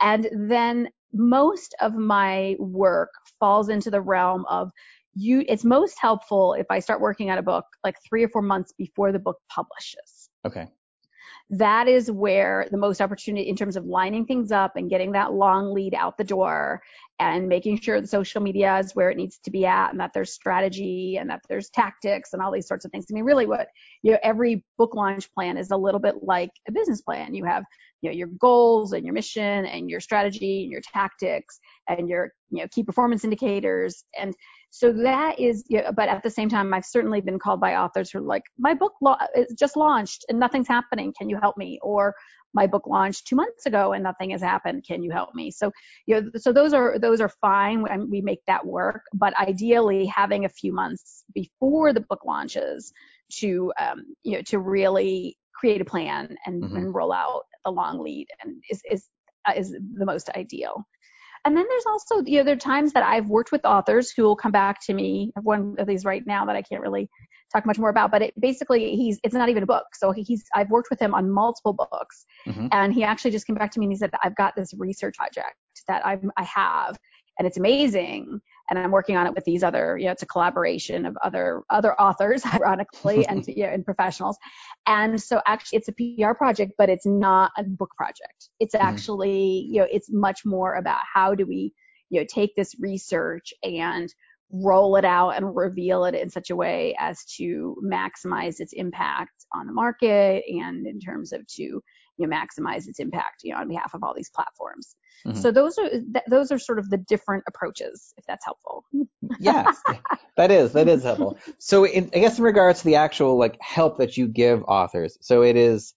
And 0.00 0.28
then 0.48 0.88
most 1.12 1.74
of 1.80 1.94
my 1.94 2.56
work 2.58 3.10
falls 3.40 3.68
into 3.68 3.90
the 3.90 4.00
realm 4.00 4.44
of 4.48 4.70
you 5.14 5.42
it's 5.48 5.64
most 5.64 5.96
helpful 5.98 6.54
if 6.54 6.66
I 6.70 6.78
start 6.78 7.00
working 7.00 7.30
on 7.30 7.38
a 7.38 7.42
book 7.42 7.64
like 7.82 7.96
3 8.08 8.22
or 8.22 8.28
4 8.28 8.42
months 8.42 8.72
before 8.76 9.10
the 9.10 9.18
book 9.18 9.36
publishes. 9.50 10.30
Okay 10.46 10.68
that 11.50 11.88
is 11.88 12.10
where 12.10 12.66
the 12.70 12.76
most 12.76 13.00
opportunity 13.00 13.48
in 13.48 13.56
terms 13.56 13.76
of 13.76 13.86
lining 13.86 14.26
things 14.26 14.52
up 14.52 14.76
and 14.76 14.90
getting 14.90 15.12
that 15.12 15.32
long 15.32 15.72
lead 15.72 15.94
out 15.94 16.18
the 16.18 16.24
door 16.24 16.82
and 17.20 17.48
making 17.48 17.80
sure 17.80 18.00
the 18.00 18.06
social 18.06 18.42
media 18.42 18.78
is 18.78 18.94
where 18.94 19.10
it 19.10 19.16
needs 19.16 19.38
to 19.38 19.50
be 19.50 19.64
at 19.64 19.90
and 19.90 19.98
that 19.98 20.10
there's 20.12 20.32
strategy 20.32 21.16
and 21.18 21.30
that 21.30 21.40
there's 21.48 21.70
tactics 21.70 22.32
and 22.32 22.42
all 22.42 22.52
these 22.52 22.68
sorts 22.68 22.84
of 22.84 22.90
things. 22.92 23.06
I 23.10 23.14
mean, 23.14 23.24
really 23.24 23.46
what, 23.46 23.68
you 24.02 24.12
know, 24.12 24.18
every 24.22 24.62
book 24.76 24.94
launch 24.94 25.32
plan 25.32 25.56
is 25.56 25.70
a 25.70 25.76
little 25.76 26.00
bit 26.00 26.16
like 26.22 26.50
a 26.68 26.72
business 26.72 27.00
plan. 27.00 27.34
You 27.34 27.44
have, 27.46 27.64
you 28.02 28.10
know, 28.10 28.14
your 28.14 28.28
goals 28.38 28.92
and 28.92 29.04
your 29.04 29.14
mission 29.14 29.64
and 29.66 29.88
your 29.88 30.00
strategy 30.00 30.62
and 30.64 30.70
your 30.70 30.82
tactics 30.82 31.58
and 31.88 32.08
your, 32.08 32.32
you 32.50 32.60
know, 32.60 32.68
key 32.70 32.84
performance 32.84 33.24
indicators. 33.24 34.04
And 34.18 34.34
so 34.70 34.92
that 34.92 35.40
is, 35.40 35.64
know, 35.68 35.92
but 35.92 36.08
at 36.08 36.22
the 36.22 36.30
same 36.30 36.48
time, 36.48 36.74
I've 36.74 36.84
certainly 36.84 37.20
been 37.20 37.38
called 37.38 37.60
by 37.60 37.76
authors 37.76 38.10
who 38.10 38.18
are 38.18 38.22
like, 38.22 38.42
my 38.58 38.74
book 38.74 38.92
lo- 39.00 39.16
is 39.34 39.54
just 39.58 39.76
launched 39.76 40.24
and 40.28 40.38
nothing's 40.38 40.68
happening. 40.68 41.12
Can 41.16 41.28
you 41.30 41.38
help 41.40 41.56
me? 41.56 41.78
Or 41.82 42.14
my 42.54 42.66
book 42.66 42.86
launched 42.86 43.26
two 43.26 43.36
months 43.36 43.66
ago 43.66 43.92
and 43.92 44.02
nothing 44.02 44.30
has 44.30 44.42
happened. 44.42 44.84
Can 44.86 45.02
you 45.02 45.10
help 45.10 45.34
me? 45.34 45.50
So, 45.50 45.70
you 46.06 46.20
know, 46.20 46.30
so 46.36 46.52
those 46.52 46.72
are 46.72 46.98
those 46.98 47.20
are 47.20 47.30
fine 47.40 47.82
when 47.82 48.10
we 48.10 48.20
make 48.20 48.40
that 48.46 48.64
work. 48.64 49.02
But 49.14 49.38
ideally, 49.38 50.06
having 50.06 50.44
a 50.44 50.50
few 50.50 50.72
months 50.72 51.24
before 51.34 51.92
the 51.92 52.00
book 52.00 52.20
launches 52.26 52.92
to, 53.34 53.72
um, 53.78 54.04
you 54.22 54.36
know, 54.36 54.42
to 54.42 54.58
really 54.58 55.38
create 55.54 55.80
a 55.80 55.84
plan 55.84 56.36
and, 56.46 56.62
mm-hmm. 56.62 56.76
and 56.76 56.94
roll 56.94 57.12
out 57.12 57.42
the 57.64 57.70
long 57.70 58.00
lead 58.00 58.26
and 58.42 58.62
is 58.70 58.80
is 58.90 59.08
uh, 59.46 59.52
is 59.56 59.70
the 59.70 60.06
most 60.06 60.30
ideal. 60.30 60.86
And 61.48 61.56
then 61.56 61.64
there's 61.66 61.86
also, 61.86 62.22
you 62.26 62.36
know, 62.36 62.44
there 62.44 62.52
are 62.52 62.58
times 62.58 62.92
that 62.92 63.02
I've 63.02 63.24
worked 63.24 63.52
with 63.52 63.64
authors 63.64 64.10
who 64.10 64.22
will 64.22 64.36
come 64.36 64.52
back 64.52 64.84
to 64.84 64.92
me. 64.92 65.32
I 65.34 65.38
have 65.38 65.46
one 65.46 65.76
of 65.78 65.86
these 65.86 66.04
right 66.04 66.22
now 66.26 66.44
that 66.44 66.54
I 66.54 66.60
can't 66.60 66.82
really 66.82 67.08
talk 67.50 67.64
much 67.64 67.78
more 67.78 67.88
about, 67.88 68.10
but 68.10 68.20
it 68.20 68.34
basically 68.38 68.96
he's 68.96 69.18
it's 69.24 69.32
not 69.32 69.48
even 69.48 69.62
a 69.62 69.66
book. 69.66 69.86
So 69.94 70.12
he's 70.12 70.44
I've 70.54 70.68
worked 70.68 70.90
with 70.90 71.00
him 71.00 71.14
on 71.14 71.30
multiple 71.30 71.72
books, 71.72 72.26
mm-hmm. 72.46 72.66
and 72.70 72.92
he 72.92 73.02
actually 73.02 73.30
just 73.30 73.46
came 73.46 73.56
back 73.56 73.70
to 73.70 73.80
me 73.80 73.86
and 73.86 73.92
he 73.94 73.96
said 73.96 74.10
I've 74.22 74.36
got 74.36 74.56
this 74.56 74.74
research 74.76 75.16
project 75.16 75.56
that 75.88 76.04
I'm 76.06 76.30
I 76.36 76.42
have, 76.42 76.98
and 77.38 77.48
it's 77.48 77.56
amazing, 77.56 78.42
and 78.70 78.78
I'm 78.78 78.90
working 78.90 79.16
on 79.16 79.26
it 79.26 79.34
with 79.34 79.44
these 79.44 79.62
other 79.62 79.96
you 79.98 80.06
know 80.06 80.12
it's 80.12 80.22
a 80.22 80.26
collaboration 80.26 81.06
of 81.06 81.16
other 81.22 81.62
other 81.70 81.98
authors 82.00 82.44
ironically 82.52 83.26
and 83.28 83.46
you 83.46 83.64
know, 83.64 83.70
and 83.70 83.84
professionals, 83.84 84.38
and 84.86 85.20
so 85.20 85.40
actually 85.46 85.78
it's 85.78 85.88
a 85.88 85.92
PR 85.92 86.34
project, 86.34 86.72
but 86.78 86.88
it's 86.88 87.06
not 87.06 87.52
a 87.56 87.64
book 87.64 87.90
project. 87.96 88.50
It's 88.60 88.74
mm-hmm. 88.74 88.86
actually 88.86 89.68
you 89.70 89.80
know 89.80 89.86
it's 89.90 90.10
much 90.10 90.40
more 90.44 90.74
about 90.74 91.00
how 91.12 91.34
do 91.34 91.46
we 91.46 91.72
you 92.10 92.20
know 92.20 92.26
take 92.28 92.54
this 92.56 92.74
research 92.80 93.52
and 93.62 94.12
roll 94.50 94.96
it 94.96 95.04
out 95.04 95.30
and 95.30 95.54
reveal 95.54 96.04
it 96.06 96.14
in 96.14 96.30
such 96.30 96.50
a 96.50 96.56
way 96.56 96.96
as 96.98 97.22
to 97.24 97.76
maximize 97.84 98.60
its 98.60 98.72
impact 98.72 99.44
on 99.52 99.66
the 99.66 99.72
market 99.72 100.42
and 100.48 100.86
in 100.86 100.98
terms 100.98 101.32
of 101.32 101.46
to 101.46 101.82
you 102.18 102.26
know, 102.26 102.36
maximize 102.36 102.88
its 102.88 102.98
impact 102.98 103.42
you 103.42 103.52
know 103.52 103.60
on 103.60 103.68
behalf 103.68 103.94
of 103.94 104.02
all 104.02 104.14
these 104.14 104.30
platforms. 104.30 104.96
Mm-hmm. 105.26 105.40
so 105.40 105.50
those 105.50 105.78
are 105.78 105.88
th- 105.88 106.24
those 106.28 106.52
are 106.52 106.58
sort 106.58 106.78
of 106.78 106.90
the 106.90 106.96
different 106.96 107.44
approaches 107.48 108.12
if 108.16 108.24
that's 108.26 108.44
helpful. 108.44 108.84
Yes 109.40 109.76
that 110.36 110.50
is 110.50 110.72
that 110.72 110.88
is 110.88 111.02
helpful. 111.02 111.38
So 111.58 111.84
in, 111.84 112.10
i 112.14 112.18
guess 112.18 112.38
in 112.38 112.44
regards 112.44 112.80
to 112.80 112.84
the 112.86 112.96
actual 112.96 113.36
like 113.36 113.58
help 113.60 113.98
that 113.98 114.16
you 114.16 114.26
give 114.26 114.62
authors 114.64 115.18
so 115.20 115.42
it 115.42 115.56
is 115.56 115.94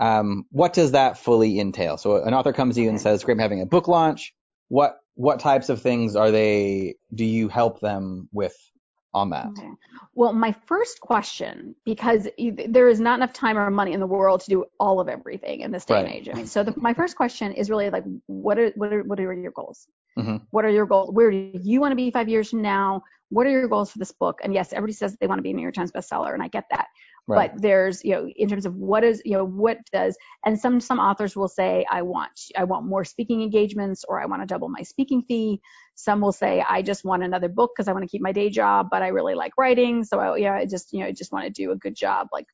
um, 0.00 0.46
what 0.50 0.72
does 0.72 0.92
that 0.92 1.18
fully 1.18 1.60
entail? 1.60 1.96
So 1.96 2.22
an 2.24 2.34
author 2.34 2.52
comes 2.52 2.74
to 2.74 2.82
you 2.82 2.88
and 2.88 3.00
says 3.00 3.22
great 3.22 3.34
i'm 3.34 3.38
having 3.38 3.60
a 3.60 3.66
book 3.66 3.86
launch. 3.88 4.34
What 4.68 4.96
what 5.14 5.40
types 5.40 5.68
of 5.68 5.82
things 5.82 6.16
are 6.16 6.30
they 6.30 6.96
do 7.14 7.24
you 7.24 7.48
help 7.48 7.80
them 7.80 8.28
with 8.32 8.56
on 9.14 9.30
that 9.30 9.46
okay. 9.46 9.68
well 10.14 10.32
my 10.32 10.54
first 10.66 11.00
question 11.00 11.74
because 11.84 12.28
there 12.68 12.88
is 12.88 12.98
not 12.98 13.18
enough 13.18 13.32
time 13.32 13.58
or 13.58 13.70
money 13.70 13.92
in 13.92 14.00
the 14.00 14.06
world 14.06 14.40
to 14.40 14.48
do 14.48 14.64
all 14.80 15.00
of 15.00 15.08
everything 15.08 15.60
in 15.60 15.70
this 15.70 15.84
day 15.84 15.94
right. 15.94 16.06
and 16.06 16.14
age 16.14 16.28
I 16.28 16.34
mean, 16.34 16.46
so 16.46 16.64
the, 16.64 16.72
my 16.76 16.94
first 16.94 17.16
question 17.16 17.52
is 17.52 17.68
really 17.68 17.90
like 17.90 18.04
what 18.26 18.58
are 18.58 18.70
what 18.76 18.92
are 18.92 19.02
what 19.02 19.20
are 19.20 19.32
your 19.32 19.52
goals 19.52 19.86
Mm-hmm. 20.18 20.36
What 20.50 20.64
are 20.64 20.70
your 20.70 20.86
goals? 20.86 21.10
Where 21.12 21.30
do 21.30 21.50
you 21.62 21.80
want 21.80 21.92
to 21.92 21.96
be 21.96 22.10
five 22.10 22.28
years 22.28 22.50
from 22.50 22.62
now? 22.62 23.02
What 23.30 23.46
are 23.46 23.50
your 23.50 23.68
goals 23.68 23.90
for 23.90 23.98
this 23.98 24.12
book? 24.12 24.40
And 24.42 24.52
yes, 24.52 24.72
everybody 24.72 24.92
says 24.92 25.16
they 25.20 25.26
want 25.26 25.38
to 25.38 25.42
be 25.42 25.50
a 25.50 25.54
New 25.54 25.62
York 25.62 25.74
Times 25.74 25.90
bestseller, 25.90 26.34
and 26.34 26.42
I 26.42 26.48
get 26.48 26.64
that. 26.70 26.86
Right. 27.28 27.52
But 27.52 27.62
there's, 27.62 28.04
you 28.04 28.12
know, 28.12 28.28
in 28.34 28.48
terms 28.48 28.66
of 28.66 28.74
what 28.74 29.04
is, 29.04 29.22
you 29.24 29.32
know, 29.32 29.44
what 29.44 29.78
does, 29.92 30.16
and 30.44 30.58
some 30.58 30.80
some 30.80 30.98
authors 30.98 31.36
will 31.36 31.48
say, 31.48 31.86
I 31.88 32.02
want 32.02 32.32
I 32.56 32.64
want 32.64 32.84
more 32.84 33.04
speaking 33.04 33.42
engagements, 33.42 34.04
or 34.08 34.20
I 34.20 34.26
want 34.26 34.42
to 34.42 34.46
double 34.46 34.68
my 34.68 34.82
speaking 34.82 35.22
fee. 35.22 35.60
Some 35.94 36.20
will 36.20 36.32
say, 36.32 36.64
I 36.68 36.82
just 36.82 37.04
want 37.04 37.22
another 37.22 37.48
book 37.48 37.72
because 37.76 37.86
I 37.86 37.92
want 37.92 38.02
to 38.02 38.08
keep 38.08 38.22
my 38.22 38.32
day 38.32 38.50
job, 38.50 38.88
but 38.90 39.02
I 39.02 39.08
really 39.08 39.34
like 39.34 39.52
writing, 39.56 40.02
so 40.02 40.18
I, 40.18 40.36
yeah, 40.36 40.54
I 40.54 40.66
just, 40.66 40.92
you 40.92 41.00
know, 41.00 41.06
I 41.06 41.12
just 41.12 41.30
want 41.30 41.44
to 41.44 41.50
do 41.50 41.70
a 41.70 41.76
good 41.76 41.94
job, 41.94 42.26
like 42.32 42.46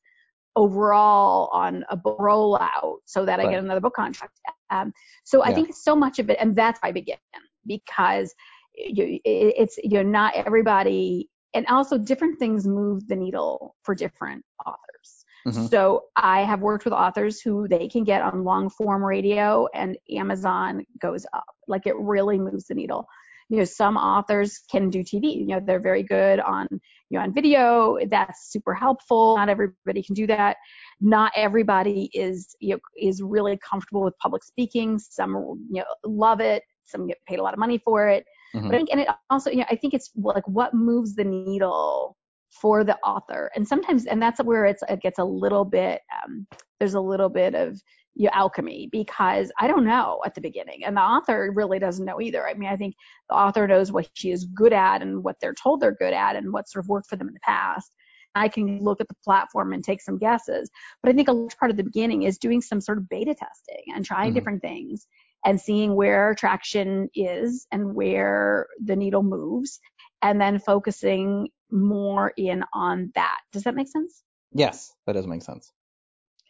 overall 0.55 1.49
on 1.51 1.83
a 1.89 1.97
rollout, 1.97 2.97
so 3.05 3.25
that 3.25 3.39
right. 3.39 3.47
I 3.47 3.51
get 3.51 3.63
another 3.63 3.81
book 3.81 3.95
contract. 3.95 4.39
Um, 4.69 4.93
so 5.23 5.43
yeah. 5.43 5.49
I 5.49 5.53
think 5.55 5.73
so 5.73 5.95
much 5.95 6.19
of 6.19 6.29
it, 6.29 6.37
and 6.39 6.55
that's 6.55 6.79
why 6.81 6.89
I 6.89 6.91
begin 6.91 7.17
because 7.65 8.33
you, 8.75 9.19
it's 9.25 9.77
you 9.77 9.89
know 9.89 10.03
not 10.03 10.35
everybody 10.35 11.27
and 11.53 11.65
also 11.67 11.97
different 11.97 12.39
things 12.39 12.67
move 12.67 13.07
the 13.07 13.15
needle 13.15 13.75
for 13.83 13.95
different 13.95 14.43
authors. 14.65 15.25
Mm-hmm. 15.47 15.67
So 15.67 16.03
I 16.15 16.41
have 16.41 16.61
worked 16.61 16.85
with 16.85 16.93
authors 16.93 17.41
who 17.41 17.67
they 17.67 17.87
can 17.87 18.03
get 18.03 18.21
on 18.21 18.43
long 18.43 18.69
form 18.69 19.03
radio 19.03 19.67
and 19.73 19.97
Amazon 20.11 20.85
goes 21.01 21.25
up. 21.33 21.45
Like 21.67 21.87
it 21.87 21.95
really 21.97 22.37
moves 22.37 22.67
the 22.67 22.75
needle. 22.75 23.07
You 23.47 23.57
know, 23.57 23.63
some 23.63 23.97
authors 23.97 24.59
can 24.69 24.89
do 24.89 24.99
TV. 24.99 25.35
You 25.39 25.47
know, 25.47 25.59
they're 25.65 25.79
very 25.79 26.03
good 26.03 26.39
on 26.39 26.67
you 26.71 27.17
know 27.17 27.23
on 27.23 27.33
video. 27.33 27.97
That's 28.07 28.51
super 28.51 28.75
helpful. 28.75 29.37
Not 29.37 29.49
everybody 29.49 30.03
can 30.03 30.13
do 30.13 30.27
that. 30.27 30.57
Not 31.01 31.31
everybody 31.35 32.11
is 32.13 32.55
you 32.59 32.75
know 32.75 32.79
is 32.95 33.23
really 33.23 33.57
comfortable 33.57 34.03
with 34.03 34.17
public 34.19 34.43
speaking. 34.43 34.99
Some 34.99 35.33
you 35.71 35.81
know 35.81 35.85
love 36.05 36.41
it. 36.41 36.61
Some 36.85 37.07
get 37.07 37.17
paid 37.27 37.39
a 37.39 37.43
lot 37.43 37.53
of 37.53 37.59
money 37.59 37.79
for 37.83 38.07
it. 38.07 38.25
Mm-hmm. 38.55 38.67
But 38.67 38.75
I 38.75 38.77
think, 38.77 38.89
and 38.91 39.01
it 39.01 39.07
also, 39.29 39.49
you 39.51 39.57
know, 39.57 39.65
I 39.69 39.75
think 39.75 39.93
it's 39.93 40.11
like 40.15 40.47
what 40.47 40.73
moves 40.73 41.15
the 41.15 41.23
needle 41.23 42.17
for 42.49 42.83
the 42.83 42.97
author. 42.97 43.51
And 43.55 43.67
sometimes, 43.67 44.05
and 44.05 44.21
that's 44.21 44.41
where 44.43 44.65
it's, 44.65 44.83
it 44.89 45.01
gets 45.01 45.19
a 45.19 45.23
little 45.23 45.65
bit, 45.65 46.01
um, 46.23 46.47
there's 46.79 46.95
a 46.95 47.01
little 47.01 47.29
bit 47.29 47.53
of 47.53 47.79
you 48.15 48.25
know, 48.25 48.31
alchemy 48.33 48.89
because 48.91 49.51
I 49.59 49.67
don't 49.67 49.85
know 49.85 50.19
at 50.25 50.35
the 50.35 50.41
beginning. 50.41 50.83
And 50.83 50.97
the 50.97 51.01
author 51.01 51.51
really 51.55 51.79
doesn't 51.79 52.05
know 52.05 52.19
either. 52.19 52.47
I 52.47 52.53
mean, 52.53 52.69
I 52.69 52.75
think 52.75 52.95
the 53.29 53.35
author 53.35 53.67
knows 53.67 53.91
what 53.91 54.09
she 54.13 54.31
is 54.31 54.45
good 54.45 54.73
at 54.73 55.01
and 55.01 55.23
what 55.23 55.35
they're 55.39 55.53
told 55.53 55.79
they're 55.79 55.95
good 55.95 56.13
at 56.13 56.35
and 56.35 56.51
what 56.51 56.69
sort 56.69 56.83
of 56.83 56.89
worked 56.89 57.07
for 57.07 57.15
them 57.15 57.27
in 57.27 57.33
the 57.33 57.39
past. 57.41 57.93
I 58.35 58.47
can 58.47 58.79
look 58.79 59.01
at 59.01 59.07
the 59.07 59.15
platform 59.23 59.73
and 59.73 59.83
take 59.83 60.01
some 60.01 60.17
guesses. 60.17 60.69
But 61.01 61.11
I 61.11 61.15
think 61.15 61.27
a 61.27 61.33
large 61.33 61.57
part 61.57 61.71
of 61.71 61.77
the 61.77 61.83
beginning 61.83 62.23
is 62.23 62.37
doing 62.37 62.61
some 62.61 62.81
sort 62.81 62.97
of 62.97 63.09
beta 63.09 63.33
testing 63.33 63.83
and 63.95 64.05
trying 64.05 64.29
mm-hmm. 64.29 64.35
different 64.35 64.61
things 64.61 65.07
and 65.45 65.59
seeing 65.59 65.95
where 65.95 66.35
traction 66.35 67.09
is 67.13 67.67
and 67.71 67.93
where 67.93 68.67
the 68.83 68.95
needle 68.95 69.23
moves 69.23 69.79
and 70.21 70.39
then 70.39 70.59
focusing 70.59 71.49
more 71.71 72.33
in 72.37 72.63
on 72.73 73.11
that. 73.15 73.37
Does 73.51 73.63
that 73.63 73.75
make 73.75 73.87
sense? 73.87 74.23
Yes, 74.53 74.91
that 75.05 75.13
does 75.13 75.27
make 75.27 75.43
sense. 75.43 75.71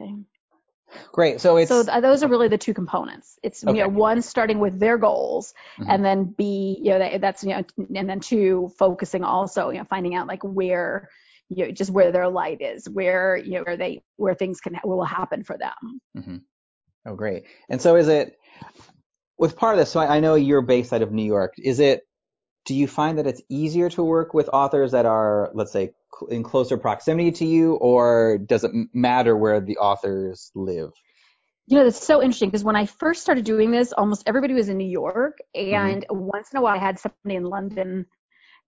Okay. 0.02 0.14
Great. 1.12 1.40
So 1.40 1.58
it's 1.58 1.70
so 1.70 1.84
those 1.84 2.24
are 2.24 2.28
really 2.28 2.48
the 2.48 2.58
two 2.58 2.74
components. 2.74 3.38
It's 3.44 3.64
okay. 3.64 3.78
you 3.78 3.84
know 3.84 3.90
one 3.90 4.24
starting 4.24 4.60
with 4.60 4.80
their 4.80 4.98
goals, 4.98 5.54
mm-hmm. 5.80 5.90
and 5.90 6.04
then 6.04 6.34
B 6.36 6.80
you 6.82 6.92
know 6.92 7.00
that, 7.00 7.22
that's 7.22 7.44
you 7.44 7.50
know 7.50 7.64
and 7.96 8.10
then 8.10 8.20
two 8.20 8.72
focusing 8.80 9.24
also 9.24 9.70
you 9.70 9.78
know 9.78 9.86
finding 9.86 10.16
out 10.16 10.28
like 10.28 10.44
where 10.44 11.10
you 11.50 11.66
know 11.66 11.72
just 11.72 11.92
where 11.92 12.12
their 12.12 12.28
light 12.28 12.62
is, 12.62 12.90
where 12.90 13.38
you 13.38 13.52
know 13.52 13.64
where 13.64 13.78
they 13.78 14.02
where 14.16 14.34
things 14.34 14.62
can 14.62 14.80
will 14.84 15.04
happen 15.04 15.44
for 15.44 15.60
them. 15.60 16.02
Mm-hmm. 16.18 16.38
Oh, 17.06 17.16
great. 17.16 17.44
And 17.70 17.82
so 17.82 17.96
is 17.96 18.08
it 18.08 18.39
with 19.38 19.56
part 19.56 19.76
of 19.76 19.80
this? 19.80 19.92
So 19.92 20.00
I, 20.00 20.18
I 20.18 20.20
know 20.20 20.36
you're 20.36 20.62
based 20.62 20.94
out 20.94 21.02
of 21.02 21.12
New 21.12 21.26
York. 21.26 21.54
Is 21.58 21.80
it? 21.80 22.04
Do 22.66 22.76
you 22.76 22.88
find 22.88 23.18
that 23.18 23.26
it's 23.26 23.42
easier 23.50 23.90
to 23.92 24.04
work 24.04 24.34
with 24.34 24.50
authors 24.52 24.92
that 24.92 25.06
are, 25.06 25.50
let's 25.54 25.72
say, 25.72 25.92
in 26.30 26.44
closer 26.44 26.78
proximity 26.78 27.32
to 27.32 27.46
you, 27.46 27.76
or 27.76 28.38
does 28.38 28.64
it 28.64 28.72
matter 28.94 29.36
where 29.36 29.60
the 29.62 29.78
authors 29.78 30.52
live? 30.54 30.92
You 31.68 31.78
know, 31.78 31.84
that's 31.86 32.04
so 32.04 32.22
interesting 32.22 32.50
because 32.50 32.64
when 32.64 32.76
I 32.76 32.86
first 32.86 33.22
started 33.22 33.46
doing 33.46 33.72
this, 33.72 33.94
almost 33.94 34.24
everybody 34.26 34.54
was 34.54 34.70
in 34.70 34.78
New 34.78 34.90
York, 34.90 35.38
mm-hmm. 35.56 35.74
and 35.74 36.02
mm-hmm. 36.04 36.20
once 36.20 36.52
in 36.52 36.58
a 36.58 36.62
while 36.62 36.76
I 36.76 36.80
had 36.80 37.00
somebody 37.00 37.36
in 37.36 37.44
London 37.44 38.06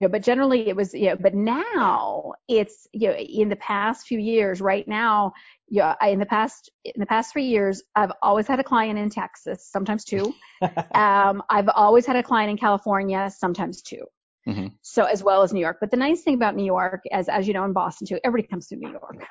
you 0.01 0.08
know, 0.08 0.12
but 0.12 0.24
generally 0.24 0.67
it 0.67 0.75
was, 0.75 0.96
you 0.96 1.10
know, 1.10 1.15
but 1.15 1.36
now 1.36 2.34
it's, 2.48 2.88
you 2.91 3.08
know, 3.08 3.13
in 3.13 3.50
the 3.50 3.55
past 3.58 4.08
few 4.08 4.17
years, 4.17 4.60
right 4.60 4.88
now, 4.88 5.31
you 5.67 5.79
know, 5.79 5.93
I, 6.01 6.10
in 6.10 6.17
the 6.17 6.25
past, 6.25 6.72
in 6.84 7.00
the 7.00 7.05
past 7.05 7.31
three 7.31 7.46
years, 7.46 7.84
I've 7.96 8.12
always 8.24 8.48
had 8.48 8.60
a 8.60 8.63
client 8.63 8.98
in 8.98 9.12
Texas, 9.12 9.70
sometimes 9.72 10.03
two. 10.03 10.34
um, 10.96 11.43
I've 11.51 11.70
always 11.75 12.08
had 12.08 12.15
a 12.15 12.24
client 12.24 12.50
in 12.50 12.58
California, 12.58 13.29
sometimes 13.29 13.84
2 13.84 14.03
mm-hmm. 14.48 14.67
So 14.81 15.03
as 15.03 15.24
well 15.24 15.43
as 15.43 15.53
New 15.53 15.60
York. 15.60 15.77
But 15.79 15.91
the 15.91 15.98
nice 15.98 16.24
thing 16.24 16.34
about 16.34 16.55
New 16.55 16.65
York, 16.65 17.01
as 17.12 17.29
as 17.29 17.48
you 17.48 17.53
know 17.53 17.63
in 17.63 17.74
Boston 17.74 18.08
too, 18.08 18.20
everybody 18.24 18.48
comes 18.50 18.67
to 18.70 18.77
New 18.77 18.89
York. 18.89 19.24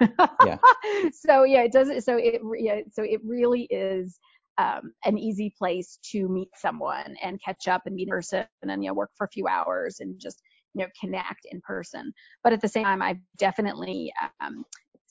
yeah. 0.47 0.59
So 1.13 1.43
yeah, 1.43 1.63
it 1.63 1.73
does. 1.73 2.05
So 2.05 2.17
it 2.17 2.41
yeah, 2.57 2.83
so 2.93 3.03
it 3.03 3.21
really 3.25 3.63
is 3.71 4.21
um, 4.59 4.93
an 5.05 5.19
easy 5.19 5.53
place 5.59 5.99
to 6.13 6.29
meet 6.29 6.51
someone 6.55 7.17
and 7.23 7.41
catch 7.45 7.67
up 7.67 7.83
and 7.87 7.95
meet 7.97 8.09
in 8.09 8.11
person 8.11 8.45
and 8.63 8.71
then 8.71 8.83
you 8.83 8.89
know 8.89 8.95
work 8.95 9.11
for 9.17 9.25
a 9.25 9.31
few 9.31 9.49
hours 9.49 9.97
and 9.99 10.21
just 10.21 10.43
you 10.75 10.85
know 10.85 10.91
connect 11.01 11.47
in 11.51 11.61
person. 11.61 12.13
But 12.43 12.53
at 12.53 12.61
the 12.61 12.69
same 12.69 12.85
time 12.85 13.03
i've 13.03 13.21
definitely 13.37 14.13
um, 14.41 14.65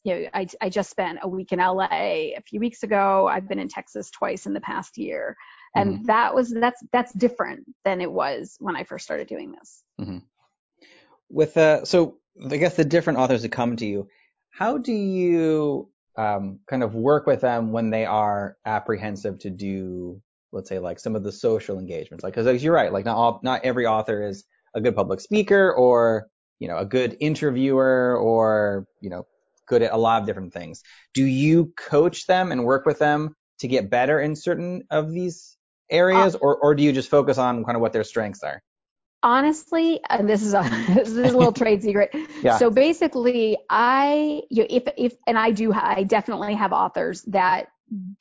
you 0.04 0.16
know 0.16 0.30
I, 0.34 0.48
I 0.62 0.70
just 0.70 0.90
spent 0.90 1.20
a 1.22 1.28
week 1.28 1.52
in 1.52 1.60
la 1.60 1.88
a 1.92 2.42
few 2.48 2.60
weeks 2.60 2.84
ago. 2.84 3.28
I've 3.28 3.48
been 3.48 3.60
in 3.60 3.68
texas 3.68 4.10
twice 4.10 4.46
in 4.46 4.54
the 4.54 4.62
past 4.62 4.98
year. 4.98 5.36
And 5.76 5.96
mm-hmm. 5.96 6.06
that 6.06 6.34
was 6.34 6.52
that's 6.52 6.84
that's 6.92 7.14
different 7.14 7.66
than 7.86 8.02
it 8.02 8.12
was 8.12 8.56
when 8.60 8.76
i 8.76 8.84
first 8.84 9.06
started 9.06 9.28
doing 9.28 9.52
this. 9.52 9.84
Mm-hmm. 10.02 10.18
with 11.30 11.58
uh 11.58 11.86
so 11.86 12.18
i 12.50 12.58
guess 12.58 12.76
the 12.76 12.86
different 12.86 13.20
authors 13.20 13.42
that 13.42 13.52
come 13.52 13.76
to 13.76 13.86
you 13.86 14.08
how 14.50 14.78
do 14.78 14.94
you 14.94 15.90
um, 16.18 16.60
kind 16.68 16.84
of 16.84 16.96
work 16.96 17.28
with 17.28 17.40
them 17.40 17.72
when 17.72 17.92
they 17.92 18.06
are 18.06 18.58
apprehensive 18.66 19.40
to 19.40 19.50
do 19.50 20.22
let's 20.52 20.70
say 20.70 20.80
like 20.80 21.00
some 21.00 21.16
of 21.16 21.24
the 21.24 21.32
social 21.32 21.80
engagements? 21.80 22.24
Like 22.24 22.34
because 22.34 22.64
you're 22.64 22.74
right 22.74 22.92
like 22.92 23.06
not 23.06 23.16
all 23.16 23.40
not 23.44 23.64
every 23.64 23.86
author 23.86 24.28
is 24.28 24.44
a 24.76 24.82
good 24.82 24.96
public 24.96 25.22
speaker 25.22 25.74
or, 25.74 26.28
you 26.60 26.68
know, 26.68 26.78
a 26.78 26.86
good 26.86 27.18
interviewer 27.20 28.18
or, 28.18 28.86
you 29.02 29.10
know, 29.10 29.26
good 29.68 29.82
at 29.82 29.94
a 29.94 29.98
lot 29.98 30.22
of 30.22 30.28
different 30.28 30.54
things. 30.54 30.82
Do 31.14 31.24
you 31.24 31.74
coach 31.78 32.26
them 32.28 32.52
and 32.52 32.64
work 32.64 32.86
with 32.86 33.00
them 33.00 33.36
to 33.60 33.68
get 33.68 33.90
better 33.90 34.20
in 34.20 34.36
certain 34.36 34.84
of 34.90 35.12
these 35.12 35.58
areas 35.92 36.36
uh, 36.36 36.40
or, 36.40 36.58
or 36.58 36.76
do 36.76 36.84
you 36.84 36.92
just 36.92 37.10
focus 37.10 37.38
on 37.38 37.64
kind 37.64 37.76
of 37.76 37.82
what 37.82 37.94
their 37.94 38.04
strengths 38.04 38.44
are? 38.44 38.62
honestly, 39.22 40.00
and 40.10 40.30
this 40.30 40.42
is 40.42 40.54
a 40.54 40.62
this 40.88 41.10
is 41.10 41.18
a 41.18 41.38
little 41.38 41.52
trade 41.52 41.84
secret. 41.84 42.14
Yeah. 42.42 42.58
So 42.58 42.70
basically, 42.70 43.58
I 43.70 44.44
you 44.50 44.64
know, 44.64 44.68
if 44.70 44.84
if 44.98 45.14
and 45.28 45.38
I 45.38 45.52
do 45.52 45.74
I 45.74 46.04
definitely 46.04 46.54
have 46.54 46.72
authors 46.72 47.22
that 47.24 47.68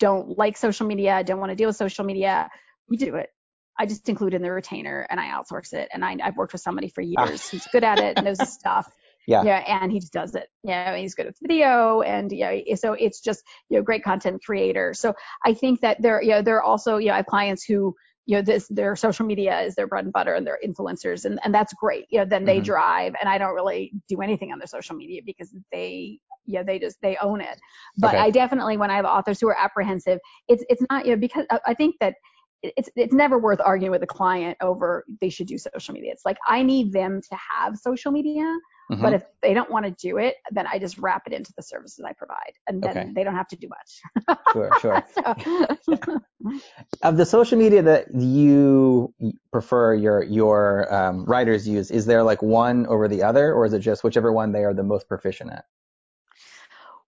don't 0.00 0.36
like 0.36 0.56
social 0.56 0.88
media, 0.88 1.22
don't 1.22 1.38
want 1.38 1.50
to 1.50 1.56
deal 1.56 1.68
with 1.68 1.76
social 1.76 2.04
media. 2.04 2.50
We 2.88 2.96
do 2.96 3.14
it. 3.14 3.30
I 3.78 3.86
just 3.86 4.08
include 4.08 4.34
in 4.34 4.42
the 4.42 4.50
retainer 4.50 5.06
and 5.08 5.20
I 5.20 5.28
outsource 5.28 5.72
it. 5.72 5.88
And 5.92 6.04
I, 6.04 6.16
have 6.20 6.36
worked 6.36 6.52
with 6.52 6.62
somebody 6.62 6.88
for 6.88 7.02
ah. 7.02 7.26
years 7.26 7.48
who's 7.48 7.66
good 7.72 7.84
at 7.84 7.98
it, 7.98 8.22
knows 8.22 8.40
his 8.40 8.52
stuff. 8.52 8.90
Yeah. 9.26 9.42
yeah. 9.42 9.82
And 9.82 9.92
he 9.92 10.00
just 10.00 10.14
does 10.14 10.34
it. 10.34 10.48
Yeah. 10.64 10.96
he's 10.96 11.14
good 11.14 11.26
with 11.26 11.36
video 11.42 12.00
and 12.00 12.32
yeah. 12.32 12.56
So 12.76 12.94
it's 12.94 13.20
just, 13.20 13.42
you 13.68 13.76
know, 13.76 13.84
great 13.84 14.02
content 14.02 14.42
creator. 14.42 14.94
So 14.94 15.12
I 15.44 15.52
think 15.52 15.82
that 15.82 16.00
there, 16.00 16.22
you 16.22 16.30
know, 16.30 16.40
there 16.40 16.56
are 16.56 16.62
also, 16.62 16.96
you 16.96 17.08
know, 17.08 17.12
I 17.12 17.16
have 17.16 17.26
clients 17.26 17.62
who, 17.62 17.94
you 18.24 18.36
know, 18.36 18.42
this, 18.42 18.66
their 18.68 18.96
social 18.96 19.26
media 19.26 19.60
is 19.60 19.74
their 19.74 19.86
bread 19.86 20.04
and 20.04 20.14
butter 20.14 20.32
and 20.32 20.46
they're 20.46 20.58
influencers 20.66 21.26
and, 21.26 21.38
and 21.44 21.52
that's 21.52 21.74
great. 21.74 22.06
You 22.08 22.20
know, 22.20 22.24
then 22.24 22.46
they 22.46 22.56
mm-hmm. 22.56 22.64
drive 22.64 23.16
and 23.20 23.28
I 23.28 23.36
don't 23.36 23.54
really 23.54 23.92
do 24.08 24.22
anything 24.22 24.50
on 24.50 24.60
their 24.60 24.66
social 24.66 24.96
media 24.96 25.20
because 25.26 25.54
they, 25.72 26.20
yeah, 26.46 26.62
they 26.62 26.78
just, 26.78 26.96
they 27.02 27.18
own 27.20 27.42
it. 27.42 27.60
But 27.98 28.14
okay. 28.14 28.24
I 28.24 28.30
definitely, 28.30 28.78
when 28.78 28.90
I 28.90 28.96
have 28.96 29.04
authors 29.04 29.38
who 29.42 29.48
are 29.48 29.58
apprehensive, 29.58 30.20
it's, 30.48 30.64
it's 30.70 30.82
not, 30.90 31.04
you 31.04 31.10
know, 31.10 31.20
because 31.20 31.44
I 31.66 31.74
think 31.74 31.96
that, 32.00 32.14
it's 32.62 32.88
it's 32.96 33.14
never 33.14 33.38
worth 33.38 33.60
arguing 33.64 33.92
with 33.92 34.02
a 34.02 34.06
client 34.06 34.56
over 34.60 35.04
they 35.20 35.28
should 35.28 35.46
do 35.46 35.56
social 35.58 35.94
media. 35.94 36.12
It's 36.12 36.24
like 36.24 36.38
I 36.46 36.62
need 36.62 36.92
them 36.92 37.20
to 37.20 37.36
have 37.36 37.76
social 37.76 38.10
media, 38.10 38.42
mm-hmm. 38.90 39.00
but 39.00 39.12
if 39.12 39.22
they 39.42 39.54
don't 39.54 39.70
want 39.70 39.84
to 39.86 39.92
do 39.92 40.18
it, 40.18 40.36
then 40.50 40.66
I 40.66 40.78
just 40.78 40.98
wrap 40.98 41.22
it 41.26 41.32
into 41.32 41.52
the 41.56 41.62
services 41.62 42.04
I 42.04 42.12
provide, 42.12 42.52
and 42.66 42.82
then 42.82 42.98
okay. 42.98 43.12
they 43.14 43.22
don't 43.22 43.36
have 43.36 43.48
to 43.48 43.56
do 43.56 43.68
much. 43.68 44.38
sure, 44.52 44.70
sure. 44.80 45.06
so. 45.82 46.20
of 47.02 47.16
the 47.16 47.26
social 47.26 47.58
media 47.58 47.82
that 47.82 48.12
you 48.14 49.14
prefer 49.52 49.94
your 49.94 50.24
your 50.24 50.92
um, 50.92 51.24
writers 51.26 51.68
use, 51.68 51.90
is 51.90 52.06
there 52.06 52.22
like 52.24 52.42
one 52.42 52.86
over 52.86 53.06
the 53.06 53.22
other, 53.22 53.52
or 53.52 53.66
is 53.66 53.72
it 53.72 53.80
just 53.80 54.02
whichever 54.02 54.32
one 54.32 54.52
they 54.52 54.64
are 54.64 54.74
the 54.74 54.82
most 54.82 55.08
proficient 55.08 55.52
at? 55.52 55.64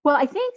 Well, 0.02 0.16
I 0.16 0.26
think 0.26 0.54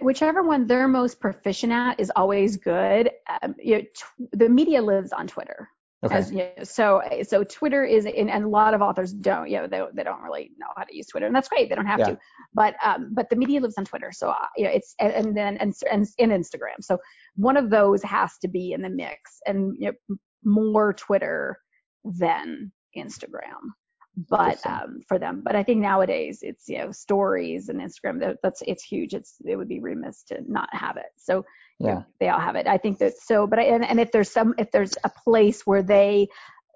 whichever 0.00 0.42
one 0.42 0.66
they're 0.66 0.88
most 0.88 1.20
proficient 1.20 1.72
at 1.72 2.00
is 2.00 2.10
always 2.16 2.56
good. 2.56 3.10
Um, 3.42 3.54
you 3.58 3.76
know, 3.76 3.80
t- 3.82 4.28
the 4.32 4.48
media 4.48 4.80
lives 4.80 5.12
on 5.12 5.26
Twitter. 5.26 5.68
Okay. 6.04 6.14
As, 6.14 6.30
you 6.30 6.38
know, 6.38 6.62
so 6.62 7.02
so 7.26 7.42
Twitter 7.44 7.84
is 7.84 8.04
and, 8.04 8.30
and, 8.30 8.44
a 8.44 8.48
lot 8.48 8.74
of 8.74 8.82
authors 8.82 9.12
don't 9.12 9.48
you 9.48 9.56
know 9.56 9.66
they, 9.66 9.82
they 9.94 10.04
don't 10.04 10.20
really 10.20 10.52
know 10.58 10.66
how 10.76 10.84
to 10.84 10.94
use 10.94 11.06
Twitter 11.06 11.26
and 11.26 11.34
that's 11.34 11.48
great 11.48 11.70
they 11.70 11.74
don't 11.74 11.86
have 11.86 11.98
yeah. 11.98 12.10
to 12.10 12.18
but 12.52 12.76
um 12.84 13.12
but 13.12 13.30
the 13.30 13.36
media 13.36 13.60
lives 13.60 13.76
on 13.78 13.86
Twitter 13.86 14.12
so 14.12 14.28
uh, 14.28 14.46
you 14.58 14.64
know 14.64 14.70
it's 14.70 14.94
and, 15.00 15.12
and 15.14 15.36
then 15.36 15.56
and, 15.56 15.74
and 15.90 16.06
in 16.18 16.30
Instagram 16.30 16.82
so 16.82 16.98
one 17.36 17.56
of 17.56 17.70
those 17.70 18.02
has 18.02 18.36
to 18.42 18.48
be 18.48 18.72
in 18.72 18.82
the 18.82 18.90
mix 18.90 19.40
and 19.46 19.74
you 19.78 19.90
know 19.90 20.16
more 20.44 20.92
Twitter 20.92 21.58
than 22.04 22.70
Instagram 22.96 23.72
but 24.16 24.64
um, 24.66 25.00
for 25.06 25.18
them. 25.18 25.42
But 25.44 25.56
I 25.56 25.62
think 25.62 25.80
nowadays 25.80 26.40
it's 26.42 26.68
you 26.68 26.78
know 26.78 26.92
stories 26.92 27.68
and 27.68 27.80
Instagram. 27.80 28.36
That's 28.42 28.62
it's 28.66 28.82
huge. 28.82 29.14
It's 29.14 29.34
it 29.44 29.56
would 29.56 29.68
be 29.68 29.80
remiss 29.80 30.22
to 30.24 30.40
not 30.46 30.68
have 30.72 30.96
it. 30.96 31.12
So 31.16 31.44
yeah, 31.78 32.02
they 32.18 32.28
all 32.28 32.40
have 32.40 32.56
it. 32.56 32.66
I 32.66 32.78
think 32.78 32.98
that 32.98 33.18
so. 33.18 33.46
But 33.46 33.58
I, 33.58 33.64
and 33.64 33.84
and 33.84 34.00
if 34.00 34.12
there's 34.12 34.30
some 34.30 34.54
if 34.58 34.70
there's 34.72 34.94
a 35.04 35.10
place 35.24 35.66
where 35.66 35.82
they 35.82 36.28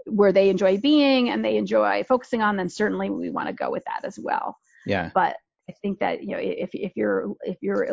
where 0.06 0.32
they 0.32 0.50
enjoy 0.50 0.78
being 0.78 1.30
and 1.30 1.44
they 1.44 1.56
enjoy 1.56 2.04
focusing 2.04 2.42
on, 2.42 2.56
then 2.56 2.68
certainly 2.68 3.10
we 3.10 3.30
want 3.30 3.48
to 3.48 3.54
go 3.54 3.70
with 3.70 3.84
that 3.86 4.04
as 4.04 4.18
well. 4.18 4.56
Yeah. 4.86 5.10
But 5.14 5.36
I 5.68 5.72
think 5.82 6.00
that 6.00 6.22
you 6.22 6.30
know 6.30 6.40
if 6.40 6.70
if 6.74 6.92
you're 6.94 7.32
if 7.42 7.56
you're 7.62 7.88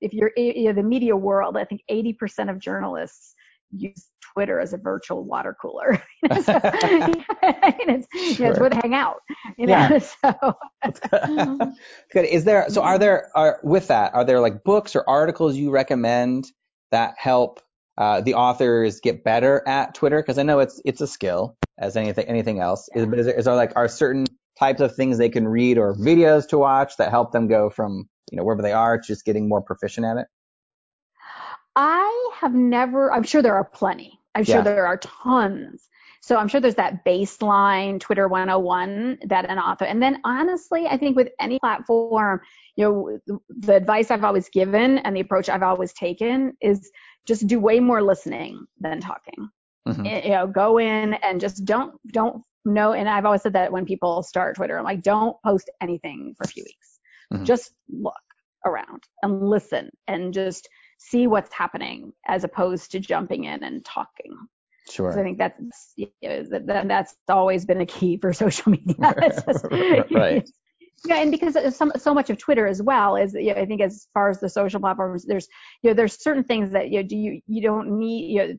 if 0.00 0.12
you're 0.14 0.30
you 0.36 0.64
know, 0.64 0.72
the 0.72 0.82
media 0.82 1.16
world, 1.16 1.56
I 1.56 1.64
think 1.64 1.82
80% 1.90 2.50
of 2.50 2.58
journalists 2.58 3.34
use 3.70 4.08
Twitter 4.36 4.60
as 4.60 4.72
a 4.72 4.76
virtual 4.76 5.24
water 5.24 5.56
cooler. 5.60 6.02
so, 6.44 6.60
it's, 6.62 8.36
sure. 8.36 8.50
it's 8.50 8.60
where 8.60 8.70
they 8.70 8.76
hang 8.82 8.94
out. 8.94 9.16
You 9.56 9.66
know? 9.66 9.72
Yeah. 9.72 9.98
So. 10.22 10.54
good. 12.12 12.24
Is 12.26 12.44
there 12.44 12.66
so 12.68 12.82
are 12.82 12.98
there 12.98 13.30
are 13.34 13.58
with 13.62 13.88
that 13.88 14.14
are 14.14 14.24
there 14.24 14.40
like 14.40 14.62
books 14.62 14.94
or 14.94 15.08
articles 15.08 15.56
you 15.56 15.70
recommend 15.70 16.46
that 16.92 17.14
help 17.18 17.60
uh, 17.98 18.20
the 18.20 18.34
authors 18.34 19.00
get 19.00 19.24
better 19.24 19.62
at 19.66 19.94
Twitter? 19.94 20.20
Because 20.20 20.38
I 20.38 20.42
know 20.42 20.60
it's 20.60 20.80
it's 20.84 21.00
a 21.00 21.06
skill 21.06 21.56
as 21.78 21.96
anything 21.96 22.26
anything 22.26 22.60
else. 22.60 22.88
Yeah. 22.94 23.02
Is, 23.02 23.08
but 23.08 23.18
is 23.18 23.26
there, 23.26 23.38
is 23.38 23.44
there 23.46 23.54
like 23.54 23.72
are 23.76 23.88
certain 23.88 24.26
types 24.58 24.80
of 24.80 24.94
things 24.94 25.18
they 25.18 25.28
can 25.28 25.48
read 25.48 25.78
or 25.78 25.94
videos 25.94 26.48
to 26.48 26.58
watch 26.58 26.96
that 26.98 27.10
help 27.10 27.32
them 27.32 27.48
go 27.48 27.70
from 27.70 28.08
you 28.30 28.36
know 28.36 28.44
wherever 28.44 28.62
they 28.62 28.72
are 28.72 28.98
to 28.98 29.06
just 29.06 29.24
getting 29.24 29.48
more 29.48 29.62
proficient 29.62 30.06
at 30.06 30.18
it? 30.18 30.26
I 31.76 32.30
have 32.34 32.54
never, 32.54 33.12
I'm 33.12 33.22
sure 33.22 33.42
there 33.42 33.54
are 33.54 33.64
plenty. 33.64 34.18
I'm 34.34 34.44
sure 34.44 34.56
yeah. 34.56 34.62
there 34.62 34.86
are 34.86 34.96
tons. 34.96 35.88
So 36.22 36.36
I'm 36.36 36.48
sure 36.48 36.60
there's 36.60 36.74
that 36.74 37.04
baseline 37.04 38.00
Twitter 38.00 38.26
101 38.26 39.18
that 39.26 39.48
an 39.48 39.58
author, 39.58 39.84
and 39.84 40.02
then 40.02 40.20
honestly, 40.24 40.86
I 40.86 40.96
think 40.96 41.14
with 41.14 41.28
any 41.38 41.60
platform, 41.60 42.40
you 42.74 42.84
know, 42.84 43.18
the, 43.26 43.38
the 43.66 43.76
advice 43.76 44.10
I've 44.10 44.24
always 44.24 44.48
given 44.48 44.98
and 44.98 45.14
the 45.14 45.20
approach 45.20 45.48
I've 45.48 45.62
always 45.62 45.92
taken 45.92 46.56
is 46.60 46.90
just 47.26 47.46
do 47.46 47.60
way 47.60 47.78
more 47.78 48.02
listening 48.02 48.66
than 48.80 49.00
talking. 49.00 49.50
Mm-hmm. 49.86 50.04
You 50.04 50.30
know, 50.30 50.46
go 50.48 50.78
in 50.78 51.14
and 51.14 51.40
just 51.40 51.64
don't, 51.64 51.94
don't 52.12 52.42
know. 52.64 52.92
And 52.92 53.08
I've 53.08 53.24
always 53.24 53.42
said 53.42 53.52
that 53.52 53.70
when 53.70 53.84
people 53.86 54.22
start 54.24 54.56
Twitter, 54.56 54.76
I'm 54.76 54.84
like, 54.84 55.02
don't 55.02 55.36
post 55.44 55.70
anything 55.80 56.34
for 56.36 56.44
a 56.44 56.48
few 56.48 56.64
weeks. 56.64 56.98
Mm-hmm. 57.32 57.44
Just 57.44 57.72
look 57.88 58.14
around 58.64 59.04
and 59.22 59.48
listen 59.48 59.90
and 60.08 60.34
just 60.34 60.68
see 60.98 61.26
what's 61.26 61.52
happening 61.52 62.12
as 62.26 62.44
opposed 62.44 62.90
to 62.92 63.00
jumping 63.00 63.44
in 63.44 63.62
and 63.62 63.84
talking. 63.84 64.36
Sure. 64.88 65.12
So 65.12 65.20
I 65.20 65.22
think 65.22 65.38
that's 65.38 65.92
you 65.96 66.08
know, 66.22 66.44
that, 66.66 66.88
that's 66.88 67.14
always 67.28 67.64
been 67.64 67.80
a 67.80 67.86
key 67.86 68.18
for 68.18 68.32
social 68.32 68.72
media. 68.72 68.96
just, 69.46 69.64
right. 70.10 70.48
Yeah, 71.04 71.16
and 71.16 71.30
because 71.30 71.76
so, 71.76 71.92
so 71.96 72.14
much 72.14 72.30
of 72.30 72.38
Twitter 72.38 72.66
as 72.66 72.82
well 72.82 73.16
is, 73.16 73.34
you 73.34 73.54
know, 73.54 73.60
I 73.60 73.66
think 73.66 73.82
as 73.82 74.08
far 74.14 74.30
as 74.30 74.40
the 74.40 74.48
social 74.48 74.80
platforms, 74.80 75.26
there's, 75.26 75.46
you 75.82 75.90
know, 75.90 75.94
there's 75.94 76.20
certain 76.20 76.42
things 76.42 76.72
that 76.72 76.88
you 76.88 77.02
know, 77.02 77.06
do 77.06 77.16
you 77.16 77.40
you 77.46 77.60
don't 77.60 77.98
need, 77.98 78.32
you 78.32 78.38
know, 78.38 78.54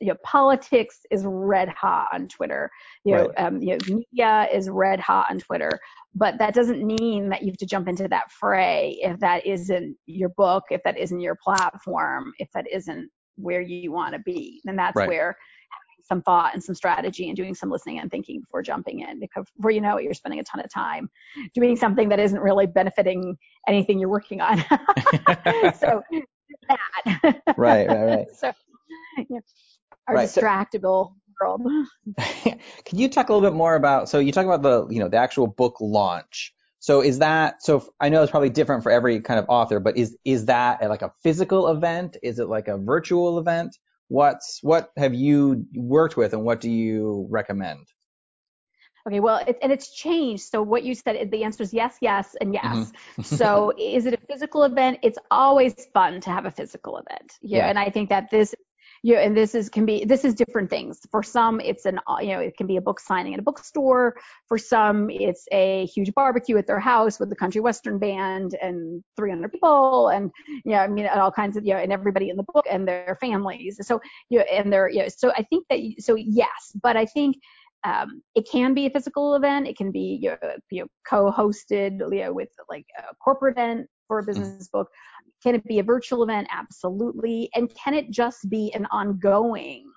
you 0.00 0.06
know, 0.08 0.16
politics 0.24 1.00
is 1.10 1.24
red 1.26 1.68
hot 1.68 2.08
on 2.12 2.28
Twitter. 2.28 2.70
You 3.04 3.16
know, 3.16 3.26
right. 3.26 3.46
um, 3.46 3.60
you 3.60 3.76
know, 3.76 3.78
media 4.12 4.48
is 4.52 4.70
red 4.70 5.00
hot 5.00 5.26
on 5.28 5.40
Twitter 5.40 5.80
but 6.14 6.38
that 6.38 6.54
doesn't 6.54 6.84
mean 6.84 7.28
that 7.30 7.42
you 7.42 7.48
have 7.48 7.56
to 7.58 7.66
jump 7.66 7.88
into 7.88 8.08
that 8.08 8.30
fray 8.30 8.98
if 9.00 9.18
that 9.20 9.46
isn't 9.46 9.96
your 10.06 10.28
book, 10.30 10.64
if 10.70 10.82
that 10.84 10.98
isn't 10.98 11.20
your 11.20 11.36
platform, 11.42 12.32
if 12.38 12.48
that 12.54 12.66
isn't 12.70 13.10
where 13.36 13.62
you 13.62 13.92
want 13.92 14.14
to 14.14 14.20
be. 14.20 14.60
Then 14.64 14.76
that's 14.76 14.96
right. 14.96 15.08
where 15.08 15.36
some 16.04 16.20
thought 16.22 16.52
and 16.52 16.62
some 16.62 16.74
strategy 16.74 17.28
and 17.28 17.36
doing 17.36 17.54
some 17.54 17.70
listening 17.70 18.00
and 18.00 18.10
thinking 18.10 18.40
before 18.40 18.62
jumping 18.62 19.00
in, 19.00 19.20
because 19.20 19.46
before 19.56 19.70
you 19.70 19.80
know 19.80 19.96
it, 19.96 20.04
you're 20.04 20.14
spending 20.14 20.40
a 20.40 20.44
ton 20.44 20.62
of 20.62 20.70
time 20.70 21.08
doing 21.54 21.76
something 21.76 22.08
that 22.08 22.20
isn't 22.20 22.40
really 22.40 22.66
benefiting 22.66 23.36
anything 23.66 23.98
you're 23.98 24.08
working 24.10 24.40
on. 24.40 24.58
so 25.78 26.02
that. 26.68 27.42
right, 27.56 27.88
right, 27.88 28.04
right. 28.04 28.26
so 28.34 28.52
yeah, 29.30 29.38
our 30.08 30.16
right. 30.16 30.28
distractible 30.28 31.14
world. 31.42 31.62
Can 32.84 32.98
you 32.98 33.08
talk 33.08 33.28
a 33.28 33.32
little 33.32 33.48
bit 33.48 33.56
more 33.56 33.74
about? 33.74 34.08
So 34.08 34.18
you 34.18 34.32
talk 34.32 34.46
about 34.46 34.62
the 34.62 34.86
you 34.92 35.00
know 35.00 35.08
the 35.08 35.16
actual 35.16 35.46
book 35.46 35.76
launch. 35.80 36.54
So 36.78 37.00
is 37.00 37.18
that 37.20 37.62
so? 37.62 37.92
I 38.00 38.08
know 38.08 38.22
it's 38.22 38.30
probably 38.30 38.50
different 38.50 38.82
for 38.82 38.90
every 38.90 39.20
kind 39.20 39.38
of 39.38 39.46
author, 39.48 39.80
but 39.80 39.96
is 39.96 40.16
is 40.24 40.46
that 40.46 40.82
like 40.88 41.02
a 41.02 41.12
physical 41.22 41.68
event? 41.68 42.16
Is 42.22 42.38
it 42.38 42.48
like 42.48 42.68
a 42.68 42.76
virtual 42.76 43.38
event? 43.38 43.76
What's 44.08 44.58
what 44.62 44.90
have 44.96 45.14
you 45.14 45.64
worked 45.74 46.16
with, 46.16 46.32
and 46.32 46.44
what 46.44 46.60
do 46.60 46.70
you 46.70 47.26
recommend? 47.30 47.86
Okay, 49.06 49.18
well, 49.18 49.42
it, 49.46 49.58
and 49.62 49.72
it's 49.72 49.92
changed. 49.92 50.44
So 50.44 50.62
what 50.62 50.84
you 50.84 50.94
said, 50.94 51.30
the 51.32 51.42
answer 51.42 51.64
is 51.64 51.74
yes, 51.74 51.96
yes, 52.00 52.36
and 52.40 52.54
yes. 52.54 52.64
Mm-hmm. 52.64 53.22
so 53.36 53.72
is 53.78 54.06
it 54.06 54.14
a 54.14 54.18
physical 54.28 54.62
event? 54.62 54.98
It's 55.02 55.18
always 55.30 55.74
fun 55.92 56.20
to 56.20 56.30
have 56.30 56.46
a 56.46 56.50
physical 56.50 56.98
event. 56.98 57.32
Yeah, 57.40 57.58
yeah. 57.58 57.68
and 57.68 57.78
I 57.78 57.90
think 57.90 58.08
that 58.10 58.30
this 58.30 58.54
you 59.02 59.14
know, 59.14 59.20
and 59.20 59.36
this 59.36 59.54
is 59.54 59.68
can 59.68 59.84
be 59.84 60.04
this 60.04 60.24
is 60.24 60.34
different 60.34 60.70
things. 60.70 61.00
For 61.10 61.22
some, 61.22 61.60
it's 61.60 61.86
an 61.86 61.98
you 62.20 62.28
know 62.28 62.38
it 62.38 62.56
can 62.56 62.68
be 62.68 62.76
a 62.76 62.80
book 62.80 63.00
signing 63.00 63.34
at 63.34 63.40
a 63.40 63.42
bookstore. 63.42 64.16
For 64.46 64.56
some, 64.56 65.10
it's 65.10 65.46
a 65.50 65.86
huge 65.86 66.14
barbecue 66.14 66.56
at 66.56 66.68
their 66.68 66.78
house 66.78 67.18
with 67.18 67.28
the 67.28 67.36
country 67.36 67.60
western 67.60 67.98
band 67.98 68.56
and 68.62 69.02
300 69.16 69.50
people, 69.50 70.08
and 70.08 70.30
you 70.64 70.72
know, 70.72 70.78
I 70.78 70.86
mean, 70.86 71.06
all 71.08 71.32
kinds 71.32 71.56
of 71.56 71.66
you 71.66 71.74
know, 71.74 71.80
and 71.80 71.92
everybody 71.92 72.30
in 72.30 72.36
the 72.36 72.44
book 72.54 72.64
and 72.70 72.86
their 72.86 73.18
families. 73.20 73.78
So 73.82 74.00
you 74.30 74.38
know, 74.38 74.44
and 74.44 74.72
they're 74.72 74.88
you 74.88 75.00
know, 75.00 75.08
so 75.08 75.32
I 75.36 75.42
think 75.42 75.66
that 75.68 75.80
so 75.98 76.14
yes, 76.14 76.72
but 76.82 76.96
I 76.96 77.04
think. 77.06 77.36
Um, 77.84 78.22
it 78.36 78.48
can 78.48 78.74
be 78.74 78.86
a 78.86 78.90
physical 78.90 79.34
event. 79.34 79.66
It 79.66 79.76
can 79.76 79.90
be 79.90 80.16
you 80.22 80.30
know, 80.30 80.52
you 80.70 80.82
know 80.82 80.86
co-hosted 81.04 81.98
you 82.12 82.22
know, 82.22 82.32
with 82.32 82.50
like 82.68 82.86
a 82.96 83.12
corporate 83.16 83.58
event 83.58 83.88
for 84.12 84.18
a 84.18 84.22
business 84.22 84.68
book. 84.68 84.88
Can 85.42 85.54
it 85.54 85.64
be 85.64 85.78
a 85.78 85.82
virtual 85.82 86.22
event? 86.22 86.46
Absolutely. 86.50 87.48
And 87.54 87.72
can 87.74 87.94
it 87.94 88.10
just 88.10 88.50
be 88.50 88.70
an 88.74 88.86
ongoing 88.90 89.90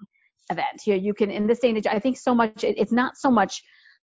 event? 0.50 0.88
You 0.88 0.94
know, 0.94 1.02
you 1.02 1.14
can 1.14 1.30
in 1.30 1.48
this 1.48 1.60
day 1.60 1.68
and 1.68 1.78
age, 1.78 1.86
I 1.86 2.00
think 2.00 2.18
so 2.18 2.34
much. 2.34 2.64
It, 2.64 2.78
it's 2.78 2.94
not 2.94 3.18
so 3.18 3.30
much 3.30 3.62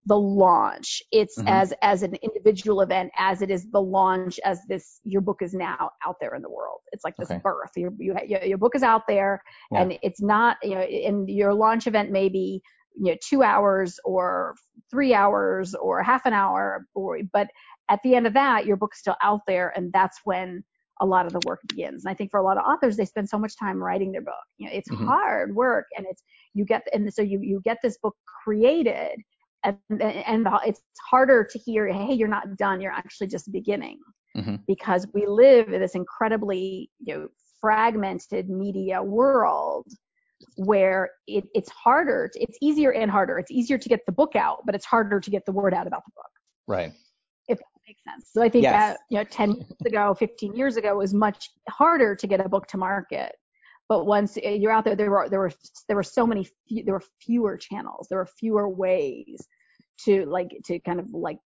the 0.06 0.18
launch. 0.18 1.00
It's 1.12 1.38
mm-hmm. 1.38 1.46
as 1.46 1.72
as 1.80 2.02
an 2.02 2.16
individual 2.22 2.80
event 2.80 3.12
as 3.16 3.40
it 3.40 3.52
is 3.52 3.70
the 3.70 3.80
launch 3.80 4.40
as 4.44 4.58
this 4.68 4.98
your 5.04 5.20
book 5.20 5.42
is 5.42 5.54
now 5.54 5.92
out 6.04 6.16
there 6.20 6.34
in 6.34 6.42
the 6.42 6.50
world. 6.50 6.80
It's 6.90 7.04
like 7.04 7.14
this 7.16 7.30
okay. 7.30 7.40
birth. 7.40 7.70
Your 7.76 7.92
you, 8.00 8.16
your 8.44 8.58
book 8.58 8.74
is 8.74 8.82
out 8.82 9.02
there, 9.06 9.40
yeah. 9.70 9.82
and 9.82 9.96
it's 10.02 10.20
not 10.20 10.56
you 10.64 10.74
know. 10.74 10.80
And 10.80 11.30
your 11.30 11.54
launch 11.54 11.86
event 11.86 12.10
may 12.10 12.28
be 12.28 12.60
you 13.00 13.12
know 13.12 13.16
two 13.22 13.44
hours 13.44 14.00
or 14.04 14.56
three 14.90 15.14
hours 15.14 15.74
or 15.74 16.02
half 16.02 16.26
an 16.26 16.32
hour, 16.32 16.86
or 16.94 17.18
but 17.32 17.48
at 17.88 18.00
the 18.04 18.14
end 18.14 18.26
of 18.26 18.34
that, 18.34 18.66
your 18.66 18.76
book's 18.76 18.98
still 18.98 19.16
out 19.22 19.40
there, 19.46 19.72
and 19.76 19.92
that's 19.92 20.20
when 20.24 20.62
a 21.00 21.06
lot 21.06 21.26
of 21.26 21.32
the 21.32 21.40
work 21.46 21.60
begins. 21.66 22.04
And 22.04 22.10
I 22.10 22.14
think 22.14 22.30
for 22.30 22.38
a 22.38 22.42
lot 22.42 22.58
of 22.58 22.64
authors, 22.64 22.96
they 22.96 23.04
spend 23.04 23.28
so 23.28 23.38
much 23.38 23.56
time 23.58 23.82
writing 23.82 24.12
their 24.12 24.20
book. 24.20 24.34
You 24.58 24.66
know, 24.66 24.72
it's 24.74 24.90
mm-hmm. 24.90 25.06
hard 25.06 25.54
work, 25.54 25.86
and 25.96 26.06
it's 26.08 26.22
you 26.54 26.64
get 26.64 26.86
and 26.92 27.12
so 27.12 27.22
you 27.22 27.40
you 27.40 27.60
get 27.64 27.78
this 27.82 27.98
book 27.98 28.16
created, 28.44 29.18
and 29.64 29.76
and 30.00 30.46
it's 30.66 30.80
harder 31.08 31.44
to 31.44 31.58
hear, 31.58 31.86
hey, 31.86 32.14
you're 32.14 32.28
not 32.28 32.56
done. 32.56 32.80
You're 32.80 32.92
actually 32.92 33.28
just 33.28 33.50
beginning, 33.52 33.98
mm-hmm. 34.36 34.56
because 34.66 35.06
we 35.14 35.26
live 35.26 35.72
in 35.72 35.80
this 35.80 35.94
incredibly 35.94 36.90
you 37.04 37.14
know 37.14 37.28
fragmented 37.60 38.48
media 38.48 39.02
world 39.02 39.86
where 40.56 41.10
it, 41.26 41.44
it's 41.54 41.70
harder. 41.70 42.30
To, 42.32 42.40
it's 42.40 42.58
easier 42.60 42.92
and 42.92 43.10
harder. 43.10 43.38
It's 43.38 43.50
easier 43.50 43.78
to 43.78 43.88
get 43.88 44.00
the 44.06 44.12
book 44.12 44.36
out, 44.36 44.58
but 44.66 44.74
it's 44.74 44.84
harder 44.84 45.20
to 45.20 45.30
get 45.30 45.44
the 45.46 45.52
word 45.52 45.74
out 45.74 45.86
about 45.86 46.02
the 46.04 46.12
book. 46.14 46.30
Right 46.66 46.92
If 47.48 47.58
that 47.58 47.64
makes 47.86 48.02
sense. 48.04 48.30
So 48.32 48.42
I 48.42 48.48
think 48.48 48.64
yes. 48.64 48.72
that 48.72 49.00
you 49.10 49.18
know 49.18 49.24
10 49.24 49.50
years 49.52 49.66
ago, 49.86 50.14
15 50.18 50.54
years 50.54 50.76
ago 50.76 50.96
was 50.96 51.14
much 51.14 51.50
harder 51.68 52.14
to 52.14 52.26
get 52.26 52.44
a 52.44 52.48
book 52.48 52.66
to 52.68 52.76
market. 52.76 53.32
But 53.88 54.06
once 54.06 54.36
you're 54.36 54.70
out 54.70 54.84
there, 54.84 54.94
there 54.94 55.10
were 55.10 55.28
there 55.28 55.40
were 55.40 55.52
there 55.88 55.96
were 55.96 56.04
so 56.04 56.24
many 56.24 56.46
there 56.84 56.94
were 56.94 57.02
fewer 57.20 57.56
channels, 57.56 58.06
there 58.08 58.18
were 58.18 58.28
fewer 58.38 58.68
ways 58.68 59.40
to 60.04 60.24
like 60.26 60.50
to 60.66 60.78
kind 60.80 61.00
of 61.00 61.06
like 61.12 61.38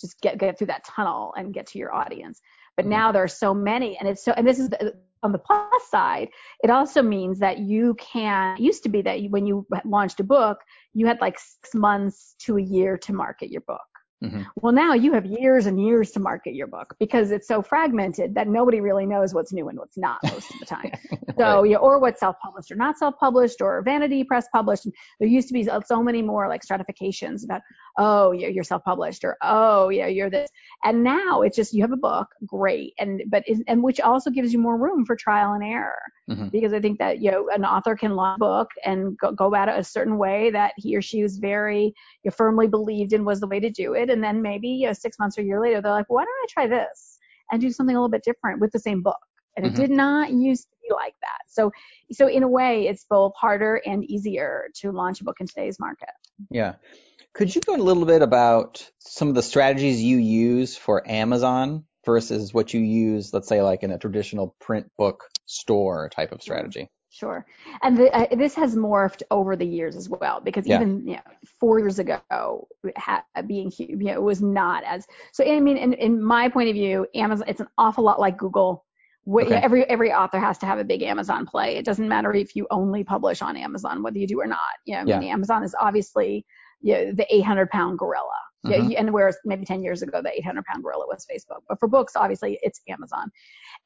just 0.00 0.20
get 0.22 0.38
get 0.38 0.56
through 0.56 0.68
that 0.68 0.84
tunnel 0.84 1.34
and 1.36 1.52
get 1.52 1.66
to 1.66 1.78
your 1.78 1.94
audience. 1.94 2.40
But 2.76 2.84
mm-hmm. 2.84 2.92
now 2.92 3.12
there 3.12 3.22
are 3.22 3.28
so 3.28 3.52
many, 3.52 3.98
and 3.98 4.08
it's 4.08 4.24
so 4.24 4.32
and 4.32 4.46
this 4.46 4.58
is 4.58 4.70
the, 4.70 4.94
on 5.24 5.32
the 5.32 5.38
plus 5.38 5.88
side. 5.88 6.28
It 6.62 6.70
also 6.70 7.02
means 7.02 7.38
that 7.40 7.58
you 7.58 7.94
can 7.94 8.56
used 8.58 8.82
to 8.84 8.88
be 8.88 9.02
that 9.02 9.20
when 9.30 9.46
you 9.46 9.66
launched 9.84 10.20
a 10.20 10.24
book, 10.24 10.58
you 10.92 11.06
had 11.06 11.20
like 11.20 11.38
six 11.38 11.74
months 11.74 12.34
to 12.40 12.58
a 12.58 12.62
year 12.62 12.96
to 12.98 13.12
market 13.12 13.50
your 13.50 13.62
book. 13.62 13.80
Mm-hmm. 14.24 14.42
Well, 14.56 14.72
now 14.72 14.94
you 14.94 15.12
have 15.12 15.26
years 15.26 15.66
and 15.66 15.84
years 15.84 16.10
to 16.12 16.20
market 16.20 16.54
your 16.54 16.66
book 16.66 16.94
because 16.98 17.30
it's 17.30 17.46
so 17.46 17.62
fragmented 17.62 18.34
that 18.34 18.48
nobody 18.48 18.80
really 18.80 19.06
knows 19.06 19.34
what's 19.34 19.52
new 19.52 19.68
and 19.68 19.78
what's 19.78 19.96
not 19.96 20.18
most 20.24 20.52
of 20.52 20.60
the 20.60 20.66
time. 20.66 20.92
so, 21.38 21.60
right. 21.60 21.70
yeah, 21.70 21.76
or 21.76 21.98
what's 21.98 22.20
self-published 22.20 22.70
or 22.70 22.76
not 22.76 22.98
self-published 22.98 23.60
or 23.60 23.82
vanity 23.82 24.24
press 24.24 24.46
published. 24.52 24.86
And 24.86 24.94
there 25.20 25.28
used 25.28 25.48
to 25.48 25.54
be 25.54 25.68
so 25.86 26.02
many 26.02 26.22
more 26.22 26.48
like 26.48 26.62
stratifications 26.62 27.44
about, 27.44 27.62
oh, 27.98 28.32
you're, 28.32 28.50
you're 28.50 28.64
self-published, 28.64 29.24
or 29.24 29.36
oh, 29.42 29.88
yeah, 29.88 30.06
you're 30.06 30.30
this. 30.30 30.50
And 30.82 31.04
now 31.04 31.42
it's 31.42 31.56
just 31.56 31.74
you 31.74 31.82
have 31.82 31.92
a 31.92 31.96
book, 31.96 32.28
great, 32.46 32.94
and 32.98 33.22
but 33.28 33.44
and 33.66 33.82
which 33.82 34.00
also 34.00 34.30
gives 34.30 34.52
you 34.52 34.58
more 34.58 34.76
room 34.76 35.04
for 35.04 35.16
trial 35.16 35.52
and 35.54 35.64
error 35.64 35.98
mm-hmm. 36.28 36.48
because 36.48 36.72
I 36.72 36.80
think 36.80 36.98
that 36.98 37.20
you 37.20 37.30
know 37.30 37.48
an 37.52 37.64
author 37.64 37.96
can 37.96 38.14
launch 38.14 38.38
a 38.38 38.40
book 38.40 38.70
and 38.84 39.16
go, 39.18 39.32
go 39.32 39.46
about 39.46 39.68
it 39.68 39.78
a 39.78 39.84
certain 39.84 40.18
way 40.18 40.50
that 40.50 40.72
he 40.76 40.96
or 40.96 41.02
she 41.02 41.22
was 41.22 41.38
very 41.38 41.94
you 42.22 42.30
know, 42.30 42.30
firmly 42.30 42.66
believed 42.66 43.12
in 43.12 43.24
was 43.24 43.40
the 43.40 43.46
way 43.46 43.60
to 43.60 43.70
do 43.70 43.94
it, 43.94 44.10
and 44.10 44.22
then 44.22 44.42
maybe 44.42 44.68
you 44.68 44.86
know, 44.86 44.92
six 44.92 45.18
months 45.18 45.38
or 45.38 45.42
a 45.42 45.44
year 45.44 45.60
later 45.60 45.80
they're 45.80 45.92
like, 45.92 46.08
why 46.08 46.24
don't 46.24 46.28
I 46.28 46.46
try 46.48 46.66
this 46.66 47.18
and 47.50 47.60
do 47.60 47.70
something 47.70 47.94
a 47.94 47.98
little 47.98 48.10
bit 48.10 48.24
different 48.24 48.60
with 48.60 48.72
the 48.72 48.78
same 48.78 49.02
book? 49.02 49.18
And 49.56 49.66
mm-hmm. 49.66 49.74
it 49.74 49.78
did 49.78 49.90
not 49.90 50.32
used 50.32 50.64
to 50.64 50.76
be 50.82 50.94
like 50.94 51.14
that. 51.20 51.42
So, 51.48 51.70
so 52.12 52.26
in 52.26 52.42
a 52.42 52.48
way, 52.48 52.88
it's 52.88 53.06
both 53.08 53.32
harder 53.36 53.80
and 53.86 54.04
easier 54.04 54.68
to 54.80 54.90
launch 54.90 55.20
a 55.20 55.24
book 55.24 55.36
in 55.40 55.46
today's 55.46 55.78
market. 55.78 56.10
Yeah. 56.50 56.74
Could 57.34 57.54
you 57.54 57.60
go 57.60 57.74
a 57.74 57.76
little 57.76 58.04
bit 58.04 58.22
about 58.22 58.88
some 58.98 59.28
of 59.28 59.34
the 59.34 59.42
strategies 59.42 60.02
you 60.02 60.18
use 60.18 60.76
for 60.76 61.08
Amazon 61.08 61.84
versus 62.04 62.54
what 62.54 62.74
you 62.74 62.80
use, 62.80 63.32
let's 63.32 63.48
say, 63.48 63.62
like 63.62 63.82
in 63.82 63.90
a 63.90 63.98
traditional 63.98 64.54
print 64.60 64.86
book 64.98 65.24
store 65.46 66.08
type 66.08 66.32
of 66.32 66.42
strategy? 66.42 66.88
Sure. 67.10 67.46
And 67.82 67.96
the, 67.96 68.12
uh, 68.12 68.34
this 68.34 68.54
has 68.56 68.74
morphed 68.74 69.22
over 69.30 69.54
the 69.54 69.66
years 69.66 69.94
as 69.94 70.08
well, 70.08 70.40
because 70.40 70.66
yeah. 70.66 70.76
even 70.76 71.06
you 71.06 71.14
know, 71.14 71.22
four 71.60 71.78
years 71.78 72.00
ago, 72.00 72.66
ha- 72.96 73.22
being 73.46 73.70
you 73.78 73.96
know, 73.96 74.14
it 74.14 74.22
was 74.22 74.42
not 74.42 74.82
as 74.84 75.06
so. 75.32 75.44
I 75.44 75.60
mean, 75.60 75.76
in, 75.76 75.92
in 75.92 76.22
my 76.22 76.48
point 76.48 76.70
of 76.70 76.74
view, 76.74 77.06
Amazon 77.14 77.46
it's 77.48 77.60
an 77.60 77.68
awful 77.78 78.02
lot 78.02 78.18
like 78.18 78.36
Google 78.36 78.84
Okay. 79.26 79.54
Every 79.54 79.84
every 79.84 80.12
author 80.12 80.38
has 80.38 80.58
to 80.58 80.66
have 80.66 80.78
a 80.78 80.84
big 80.84 81.02
Amazon 81.02 81.46
play. 81.46 81.76
It 81.76 81.84
doesn't 81.84 82.08
matter 82.08 82.32
if 82.34 82.54
you 82.54 82.66
only 82.70 83.04
publish 83.04 83.40
on 83.40 83.56
Amazon, 83.56 84.02
whether 84.02 84.18
you 84.18 84.26
do 84.26 84.40
or 84.40 84.46
not. 84.46 84.58
You 84.84 84.96
know, 84.96 85.04
yeah. 85.06 85.16
I 85.16 85.20
mean, 85.20 85.30
Amazon 85.30 85.62
is 85.62 85.74
obviously 85.80 86.44
you 86.82 86.94
know, 86.94 87.12
the 87.12 87.34
800 87.34 87.70
pound 87.70 87.98
gorilla. 87.98 88.38
Mm-hmm. 88.64 88.90
Yeah, 88.90 89.00
and 89.00 89.12
whereas 89.12 89.36
maybe 89.44 89.64
10 89.64 89.82
years 89.82 90.02
ago, 90.02 90.22
the 90.22 90.32
800 90.32 90.64
pound 90.64 90.82
gorilla 90.82 91.04
was 91.06 91.26
Facebook. 91.30 91.60
But 91.68 91.78
for 91.78 91.88
books, 91.88 92.14
obviously, 92.16 92.58
it's 92.62 92.80
Amazon. 92.88 93.30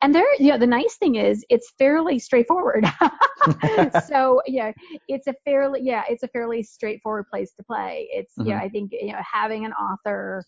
And 0.02 0.14
there, 0.14 0.26
you 0.38 0.50
know, 0.50 0.58
the 0.58 0.66
nice 0.66 0.96
thing 0.96 1.16
is 1.16 1.44
it's 1.50 1.72
fairly 1.78 2.18
straightforward. 2.18 2.86
so 4.08 4.40
yeah, 4.46 4.72
it's 5.08 5.26
a 5.26 5.34
fairly 5.44 5.80
yeah, 5.82 6.04
it's 6.08 6.22
a 6.22 6.28
fairly 6.28 6.62
straightforward 6.62 7.26
place 7.30 7.52
to 7.54 7.64
play. 7.64 8.08
It's 8.12 8.34
mm-hmm. 8.38 8.50
yeah, 8.50 8.58
I 8.58 8.68
think 8.68 8.92
you 8.92 9.12
know 9.12 9.20
having 9.32 9.64
an 9.64 9.72
author 9.72 10.44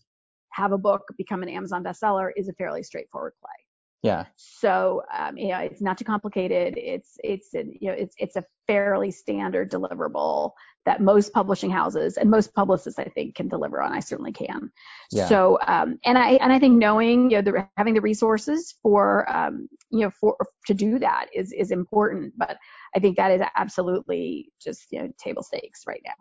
have 0.52 0.72
a 0.72 0.78
book 0.78 1.02
become 1.16 1.42
an 1.42 1.48
Amazon 1.48 1.84
bestseller 1.84 2.30
is 2.36 2.48
a 2.48 2.52
fairly 2.54 2.82
straightforward 2.82 3.32
play. 3.40 3.50
Yeah. 4.02 4.24
So 4.36 5.02
um, 5.16 5.36
you 5.36 5.48
know, 5.48 5.58
it's 5.58 5.82
not 5.82 5.98
too 5.98 6.04
complicated. 6.04 6.74
It's 6.76 7.16
it's 7.22 7.50
you 7.52 7.90
know 7.90 7.92
it's 7.92 8.14
it's 8.18 8.36
a 8.36 8.44
fairly 8.66 9.10
standard 9.10 9.70
deliverable 9.70 10.52
that 10.86 11.00
most 11.00 11.32
publishing 11.32 11.70
houses 11.70 12.16
and 12.16 12.30
most 12.30 12.54
publicists 12.54 12.98
I 12.98 13.04
think 13.04 13.34
can 13.34 13.48
deliver 13.48 13.82
on. 13.82 13.92
I 13.92 14.00
certainly 14.00 14.32
can. 14.32 14.70
Yeah. 15.10 15.26
So 15.26 15.58
um, 15.66 15.98
and 16.04 16.16
I 16.16 16.32
and 16.32 16.52
I 16.52 16.58
think 16.58 16.78
knowing 16.78 17.30
you 17.30 17.36
know 17.36 17.42
the, 17.42 17.68
having 17.76 17.94
the 17.94 18.00
resources 18.00 18.74
for 18.82 19.30
um, 19.30 19.68
you 19.90 20.00
know 20.00 20.10
for 20.20 20.36
to 20.66 20.74
do 20.74 20.98
that 20.98 21.26
is 21.34 21.52
is 21.52 21.70
important. 21.70 22.32
But 22.36 22.56
I 22.94 22.98
think 22.98 23.16
that 23.16 23.30
is 23.30 23.42
absolutely 23.56 24.50
just 24.60 24.86
you 24.90 25.02
know 25.02 25.12
table 25.22 25.42
stakes 25.42 25.82
right 25.86 26.02
now. 26.04 26.14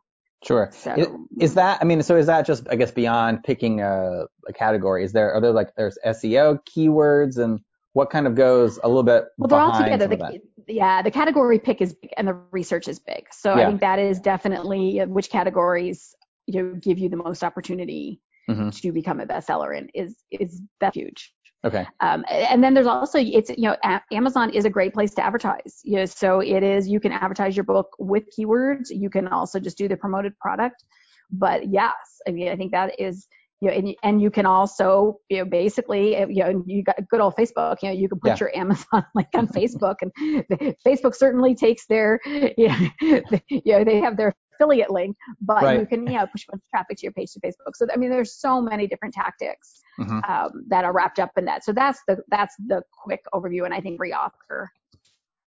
Sure. 0.43 0.69
So, 0.71 0.93
is, 0.93 1.07
is, 1.39 1.53
that, 1.55 1.79
I 1.81 1.83
mean, 1.83 2.01
so 2.01 2.15
is 2.15 2.27
that 2.27 2.45
just, 2.45 2.65
I 2.69 2.75
guess, 2.75 2.91
beyond 2.91 3.43
picking 3.43 3.81
a, 3.81 4.23
a, 4.47 4.53
category? 4.53 5.03
Is 5.03 5.11
there, 5.11 5.33
are 5.33 5.41
there 5.41 5.51
like, 5.51 5.75
there's 5.75 5.97
SEO 6.05 6.59
keywords 6.63 7.37
and 7.37 7.59
what 7.93 8.09
kind 8.09 8.27
of 8.27 8.35
goes 8.35 8.79
a 8.83 8.87
little 8.87 9.03
bit 9.03 9.25
well 9.37 9.47
they're 9.47 9.59
all 9.59 9.77
together. 9.77 10.07
the, 10.07 10.39
yeah 10.67 11.01
the 11.01 11.11
category 11.11 11.59
pick 11.59 11.81
is 11.81 11.93
big 11.93 12.11
and 12.17 12.27
the 12.27 12.37
research 12.51 12.87
is 12.87 12.99
big. 12.99 13.25
So 13.31 13.55
yeah. 13.55 13.63
i 13.63 13.65
think 13.67 13.81
that 13.81 13.99
is 13.99 14.19
definitely 14.19 14.99
which 15.05 15.29
categories 15.29 16.15
you 16.49 16.63
know, 16.63 16.73
give 16.81 16.97
you 16.97 17.09
the 17.09 17.17
most 17.17 17.43
opportunity 17.43 18.19
mm-hmm. 18.49 18.69
to 18.69 18.91
become 18.91 19.19
a 19.19 19.25
bestseller 19.25 19.77
in 19.77 19.89
is 19.93 20.15
is 20.31 20.61
that 20.81 20.95
huge. 20.95 21.31
Okay. 21.65 21.85
Um, 21.99 22.23
and 22.29 22.63
then 22.63 22.73
there's 22.73 22.87
also 22.87 23.19
it's 23.19 23.49
you 23.51 23.69
know 23.69 23.75
a- 23.83 24.01
amazon 24.11 24.49
is 24.51 24.65
a 24.65 24.69
great 24.69 24.93
place 24.93 25.13
to 25.15 25.23
advertise. 25.23 25.81
You 25.83 25.97
know, 25.97 26.05
so 26.05 26.39
it 26.39 26.63
is 26.63 26.87
you 26.87 26.99
can 26.99 27.11
advertise 27.11 27.55
your 27.55 27.65
book 27.65 27.95
with 27.99 28.23
keywords. 28.35 28.87
You 28.89 29.09
can 29.09 29.27
also 29.27 29.59
just 29.59 29.77
do 29.77 29.87
the 29.87 29.97
promoted 29.97 30.37
product. 30.39 30.83
But 31.31 31.69
yes 31.69 31.93
i 32.27 32.31
mean 32.31 32.49
i 32.49 32.55
think 32.55 32.71
that 32.71 32.99
is 32.99 33.27
you 33.61 33.69
know, 33.69 33.75
and, 33.75 33.95
and 34.03 34.21
you 34.21 34.31
can 34.31 34.45
also, 34.45 35.19
you 35.29 35.37
know, 35.37 35.45
basically, 35.45 36.17
you 36.17 36.43
know, 36.43 36.63
you 36.65 36.83
got 36.83 36.95
good 37.09 37.19
old 37.19 37.35
Facebook, 37.35 37.77
you 37.81 37.89
know, 37.89 37.95
you 37.95 38.07
can 38.07 38.19
put 38.19 38.29
yeah. 38.29 38.37
your 38.39 38.55
Amazon 38.55 39.05
link 39.15 39.27
on 39.35 39.47
Facebook 39.47 39.95
and 40.01 40.13
Facebook 40.85 41.15
certainly 41.15 41.55
takes 41.55 41.85
their, 41.87 42.19
you 42.25 42.69
know, 42.69 42.89
you 43.49 43.61
know, 43.65 43.83
they 43.83 43.99
have 43.99 44.15
their 44.15 44.33
affiliate 44.53 44.89
link, 44.89 45.15
but 45.41 45.63
right. 45.63 45.79
you 45.79 45.85
can, 45.85 46.07
you 46.07 46.13
know, 46.13 46.25
push 46.27 46.45
a 46.47 46.51
bunch 46.51 46.61
of 46.63 46.69
traffic 46.69 46.97
to 46.97 47.03
your 47.03 47.11
page 47.11 47.31
to 47.33 47.39
Facebook. 47.41 47.75
So, 47.75 47.85
I 47.93 47.97
mean, 47.97 48.09
there's 48.09 48.39
so 48.39 48.61
many 48.61 48.87
different 48.87 49.13
tactics 49.13 49.81
mm-hmm. 49.99 50.19
um, 50.29 50.63
that 50.69 50.85
are 50.85 50.93
wrapped 50.93 51.19
up 51.19 51.31
in 51.37 51.45
that. 51.45 51.65
So 51.65 51.73
that's 51.73 51.99
the, 52.07 52.17
that's 52.29 52.55
the 52.67 52.81
quick 53.03 53.21
overview. 53.33 53.65
And 53.65 53.73
I 53.73 53.81
think 53.81 53.95
every 53.95 54.13
author 54.13 54.71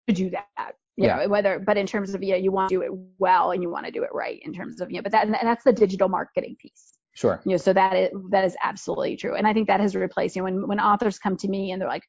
to 0.08 0.14
do 0.14 0.30
that. 0.32 0.76
You 0.98 1.06
yeah. 1.06 1.16
Know, 1.16 1.30
whether, 1.30 1.60
but 1.60 1.78
in 1.78 1.88
terms 1.88 2.14
of, 2.14 2.22
yeah, 2.22 2.36
you 2.36 2.52
want 2.52 2.70
to 2.70 2.76
do 2.76 2.82
it 2.82 2.92
well 3.18 3.52
and 3.52 3.64
you 3.64 3.70
want 3.70 3.86
to 3.86 3.92
do 3.92 4.04
it 4.04 4.10
right 4.14 4.42
in 4.44 4.54
terms 4.54 4.82
of, 4.82 4.92
you 4.92 4.98
know, 4.98 5.02
but 5.02 5.14
that, 5.14 5.26
and 5.26 5.34
that's 5.34 5.64
the 5.64 5.72
digital 5.72 6.10
marketing 6.10 6.58
piece. 6.62 6.98
Sure. 7.14 7.42
You 7.46 7.52
know, 7.52 7.58
so 7.58 7.74
that 7.74 7.96
is 7.96 8.10
that 8.30 8.46
is 8.46 8.56
absolutely 8.64 9.18
true. 9.18 9.36
And 9.36 9.46
I 9.46 9.54
think 9.54 9.68
that 9.68 9.80
has 9.80 9.96
replaced, 9.96 10.36
you 10.36 10.42
know, 10.42 10.46
when 10.46 10.68
when 10.68 10.80
authors 10.80 11.20
come 11.20 11.36
to 11.38 11.48
me 11.48 11.72
and 11.72 11.82
they're 11.82 11.90
like, 11.90 12.04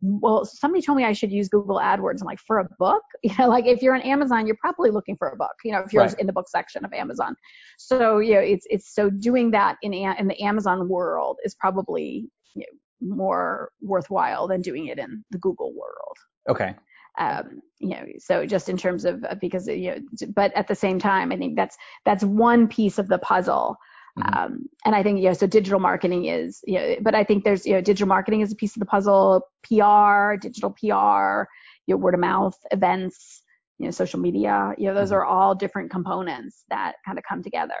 well, 0.00 0.44
somebody 0.44 0.82
told 0.82 0.98
me 0.98 1.04
I 1.04 1.12
should 1.12 1.32
use 1.32 1.48
Google 1.48 1.78
AdWords. 1.78 2.20
I'm 2.20 2.26
like, 2.26 2.38
for 2.46 2.58
a 2.58 2.68
book? 2.78 3.02
You 3.22 3.34
know, 3.38 3.48
like 3.48 3.66
if 3.66 3.82
you're 3.82 3.94
on 3.94 4.02
Amazon, 4.02 4.46
you're 4.46 4.58
probably 4.60 4.90
looking 4.90 5.16
for 5.16 5.30
a 5.30 5.36
book, 5.36 5.54
you 5.64 5.72
know, 5.72 5.80
if 5.80 5.92
you're 5.92 6.04
right. 6.04 6.14
in 6.20 6.28
the 6.28 6.32
book 6.32 6.48
section 6.48 6.84
of 6.84 6.92
Amazon. 6.92 7.34
So, 7.76 8.18
you 8.18 8.34
know, 8.34 8.40
it's, 8.40 8.66
it's 8.70 8.94
so 8.94 9.10
doing 9.10 9.50
that 9.50 9.78
in, 9.82 9.92
in 9.92 10.28
the 10.28 10.40
Amazon 10.40 10.88
world 10.88 11.38
is 11.44 11.56
probably 11.56 12.28
you 12.54 12.60
know, 12.60 13.16
more 13.16 13.70
worthwhile 13.80 14.46
than 14.46 14.60
doing 14.60 14.86
it 14.86 14.98
in 15.00 15.24
the 15.32 15.38
Google 15.38 15.72
world. 15.74 16.16
Okay. 16.48 16.76
Um, 17.18 17.62
you 17.80 17.90
know, 17.90 18.04
so 18.18 18.46
just 18.46 18.68
in 18.68 18.76
terms 18.76 19.04
of, 19.04 19.24
because, 19.40 19.66
you 19.66 19.90
know, 19.90 19.98
but 20.34 20.54
at 20.54 20.68
the 20.68 20.74
same 20.74 21.00
time, 21.00 21.32
I 21.32 21.36
think 21.36 21.56
that's, 21.56 21.76
that's 22.04 22.22
one 22.22 22.68
piece 22.68 22.98
of 22.98 23.08
the 23.08 23.18
puzzle 23.18 23.76
Mm-hmm. 24.18 24.38
Um, 24.38 24.68
and 24.84 24.94
I 24.94 25.02
think, 25.02 25.18
you 25.18 25.26
know, 25.26 25.34
so 25.34 25.46
digital 25.46 25.78
marketing 25.78 26.26
is, 26.26 26.60
you 26.64 26.78
know, 26.78 26.96
but 27.02 27.14
I 27.14 27.24
think 27.24 27.44
there's, 27.44 27.66
you 27.66 27.74
know, 27.74 27.80
digital 27.80 28.08
marketing 28.08 28.40
is 28.40 28.52
a 28.52 28.56
piece 28.56 28.74
of 28.74 28.80
the 28.80 28.86
puzzle, 28.86 29.42
PR, 29.62 30.36
digital 30.40 30.70
PR, 30.70 31.48
you 31.86 31.94
know, 31.94 31.96
word 31.96 32.14
of 32.14 32.20
mouth, 32.20 32.56
events, 32.70 33.42
you 33.78 33.84
know, 33.84 33.90
social 33.90 34.18
media, 34.18 34.72
you 34.78 34.86
know, 34.86 34.94
those 34.94 35.08
mm-hmm. 35.08 35.16
are 35.16 35.24
all 35.26 35.54
different 35.54 35.90
components 35.90 36.64
that 36.70 36.94
kind 37.04 37.18
of 37.18 37.24
come 37.28 37.42
together. 37.42 37.74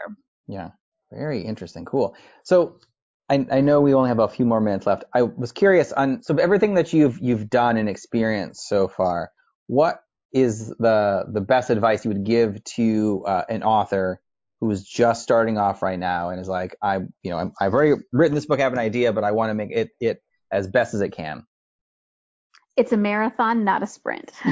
Yeah. 0.46 0.70
Very 1.10 1.40
interesting. 1.42 1.84
Cool. 1.84 2.14
So 2.42 2.80
I, 3.30 3.46
I 3.50 3.60
know 3.60 3.80
we 3.80 3.94
only 3.94 4.08
have 4.08 4.18
a 4.18 4.28
few 4.28 4.44
more 4.44 4.60
minutes 4.60 4.86
left. 4.86 5.04
I 5.14 5.22
was 5.22 5.52
curious 5.52 5.92
on, 5.92 6.22
so 6.22 6.34
everything 6.36 6.74
that 6.74 6.92
you've, 6.92 7.18
you've 7.20 7.48
done 7.48 7.76
and 7.76 7.88
experienced 7.88 8.68
so 8.68 8.88
far, 8.88 9.30
what 9.68 10.00
is 10.32 10.68
the, 10.78 11.24
the 11.32 11.40
best 11.40 11.70
advice 11.70 12.04
you 12.04 12.10
would 12.10 12.24
give 12.24 12.62
to 12.64 13.24
uh, 13.26 13.44
an 13.48 13.62
author 13.62 14.20
who's 14.66 14.82
just 14.82 15.22
starting 15.22 15.58
off 15.58 15.82
right 15.82 15.98
now 15.98 16.30
and 16.30 16.40
is 16.40 16.48
like, 16.48 16.76
I, 16.82 16.96
you 17.22 17.30
know, 17.30 17.52
i 17.60 17.64
have 17.64 17.74
already 17.74 18.02
written 18.12 18.34
this 18.34 18.46
book, 18.46 18.60
I 18.60 18.62
have 18.62 18.72
an 18.72 18.78
idea, 18.78 19.12
but 19.12 19.24
I 19.24 19.32
want 19.32 19.50
to 19.50 19.54
make 19.54 19.70
it, 19.70 19.90
it 20.00 20.22
as 20.50 20.66
best 20.66 20.94
as 20.94 21.00
it 21.00 21.10
can? 21.10 21.46
It's 22.76 22.92
a 22.92 22.96
marathon, 22.96 23.64
not 23.64 23.82
a 23.82 23.86
sprint. 23.86 24.32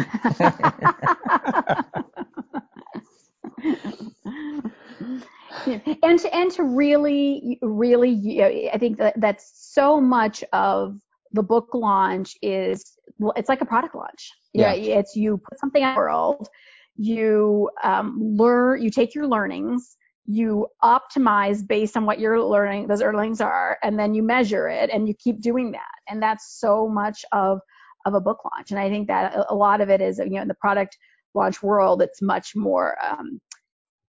and 6.02 6.18
to 6.18 6.34
and 6.34 6.50
to 6.52 6.62
really 6.62 7.58
really 7.60 8.10
you 8.10 8.38
know, 8.38 8.48
I 8.72 8.78
think 8.78 8.98
that 8.98 9.20
that's 9.20 9.52
so 9.54 10.00
much 10.00 10.42
of 10.54 10.98
the 11.32 11.42
book 11.42 11.68
launch 11.74 12.36
is 12.40 12.96
well 13.18 13.34
it's 13.36 13.50
like 13.50 13.60
a 13.60 13.66
product 13.66 13.94
launch. 13.94 14.30
Yeah, 14.54 14.72
it's 14.72 15.14
you 15.16 15.36
put 15.36 15.60
something 15.60 15.82
out 15.82 15.90
in 15.90 15.94
the 15.94 15.98
world 15.98 16.48
you 16.96 17.70
um, 17.82 18.36
learn, 18.36 18.82
you 18.82 18.90
take 18.90 19.14
your 19.14 19.26
learnings, 19.26 19.96
you 20.26 20.66
optimize 20.82 21.66
based 21.66 21.96
on 21.96 22.06
what 22.06 22.18
you're 22.18 22.42
learning, 22.42 22.86
those 22.86 23.00
learnings 23.00 23.40
are, 23.40 23.78
and 23.82 23.98
then 23.98 24.14
you 24.14 24.22
measure 24.22 24.68
it 24.68 24.90
and 24.90 25.06
you 25.06 25.14
keep 25.14 25.40
doing 25.40 25.72
that. 25.72 25.92
And 26.08 26.22
that's 26.22 26.58
so 26.58 26.88
much 26.88 27.24
of, 27.32 27.60
of 28.06 28.14
a 28.14 28.20
book 28.20 28.40
launch. 28.44 28.70
And 28.70 28.80
I 28.80 28.88
think 28.88 29.08
that 29.08 29.36
a 29.48 29.54
lot 29.54 29.80
of 29.80 29.90
it 29.90 30.00
is, 30.00 30.18
you 30.18 30.30
know, 30.30 30.42
in 30.42 30.48
the 30.48 30.54
product 30.54 30.96
launch 31.34 31.62
world, 31.62 32.00
it's 32.00 32.22
much 32.22 32.56
more, 32.56 32.96
um, 33.04 33.40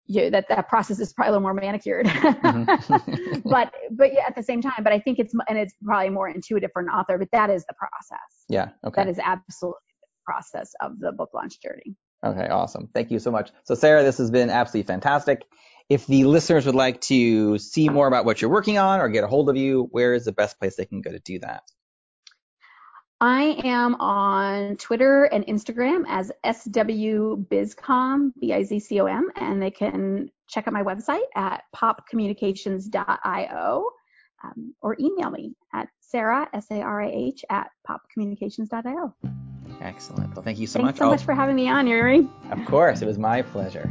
you 0.07 0.23
know, 0.23 0.31
that 0.31 0.49
that 0.49 0.69
process 0.69 1.01
is 1.01 1.13
probably 1.13 1.31
a 1.31 1.33
little 1.33 1.43
more 1.43 1.55
manicured, 1.55 2.07
mm-hmm. 2.07 3.39
but 3.51 3.73
but 3.91 4.13
yeah, 4.13 4.25
at 4.29 4.37
the 4.37 4.43
same 4.43 4.63
time, 4.63 4.85
but 4.85 4.93
I 4.93 5.01
think 5.01 5.19
it's 5.19 5.35
and 5.49 5.59
it's 5.59 5.75
probably 5.85 6.11
more 6.11 6.29
intuitive 6.29 6.71
for 6.73 6.81
an 6.81 6.89
author, 6.89 7.19
but 7.19 7.29
that 7.33 7.51
is 7.51 7.65
the 7.67 7.75
process. 7.75 8.45
Yeah, 8.49 8.69
okay. 8.87 9.03
That 9.03 9.11
is 9.11 9.19
absolutely 9.19 9.81
the 10.01 10.33
process 10.33 10.71
of 10.81 11.01
the 11.01 11.11
book 11.11 11.31
launch 11.35 11.61
journey. 11.61 11.97
Okay, 12.25 12.49
awesome. 12.49 12.89
Thank 12.95 13.11
you 13.11 13.19
so 13.19 13.31
much. 13.31 13.51
So, 13.65 13.75
Sarah, 13.75 14.03
this 14.03 14.19
has 14.19 14.31
been 14.31 14.49
absolutely 14.49 14.87
fantastic. 14.87 15.43
If 15.89 16.07
the 16.07 16.25
listeners 16.25 16.67
would 16.67 16.75
like 16.75 17.01
to 17.03 17.59
see 17.59 17.89
more 17.89 18.09
about 18.09 18.25
what 18.25 18.43
you're 18.43 18.51
working 18.51 18.77
on 18.77 19.01
or 19.01 19.09
get 19.09 19.23
a 19.23 19.29
hold 19.29 19.49
of 19.49 19.57
you, 19.57 19.87
where 19.93 20.15
is 20.15 20.25
the 20.25 20.33
best 20.33 20.59
place 20.59 20.75
they 20.75 20.85
can 20.85 21.01
go 21.01 21.13
to 21.13 21.21
do 21.21 21.39
that? 21.41 21.63
I 23.21 23.61
am 23.65 23.95
on 23.95 24.77
Twitter 24.77 25.25
and 25.25 25.47
Instagram 25.47 26.05
as 26.07 26.31
swbizcom, 26.45 28.33
B-I-Z-C-O-M, 28.39 29.31
and 29.37 29.63
they 29.63 29.71
can 29.71 30.31
check 30.49 30.69
out 30.69 30.75
my 30.75 30.83
website 30.83 31.25
at 31.35 31.63
popcommunications.io 31.75 33.85
um, 34.45 34.75
or 34.83 34.97
email 35.01 35.31
me 35.31 35.55
at 35.73 35.89
sarah, 36.01 36.47
S-A-R-A-H, 36.53 37.43
at 37.49 37.71
popcommunications.io. 37.89 39.15
Excellent. 39.81 40.35
Well, 40.35 40.43
thank 40.43 40.59
you 40.59 40.67
so 40.67 40.81
much. 40.81 40.97
Thanks 40.97 41.01
much. 41.01 41.07
so 41.07 41.11
much 41.11 41.25
for 41.25 41.35
having 41.35 41.57
me 41.57 41.69
on, 41.69 41.87
Yuri. 41.87 42.29
Of 42.51 42.67
course, 42.67 43.01
it 43.01 43.07
was 43.07 43.19
my 43.19 43.41
pleasure. 43.41 43.91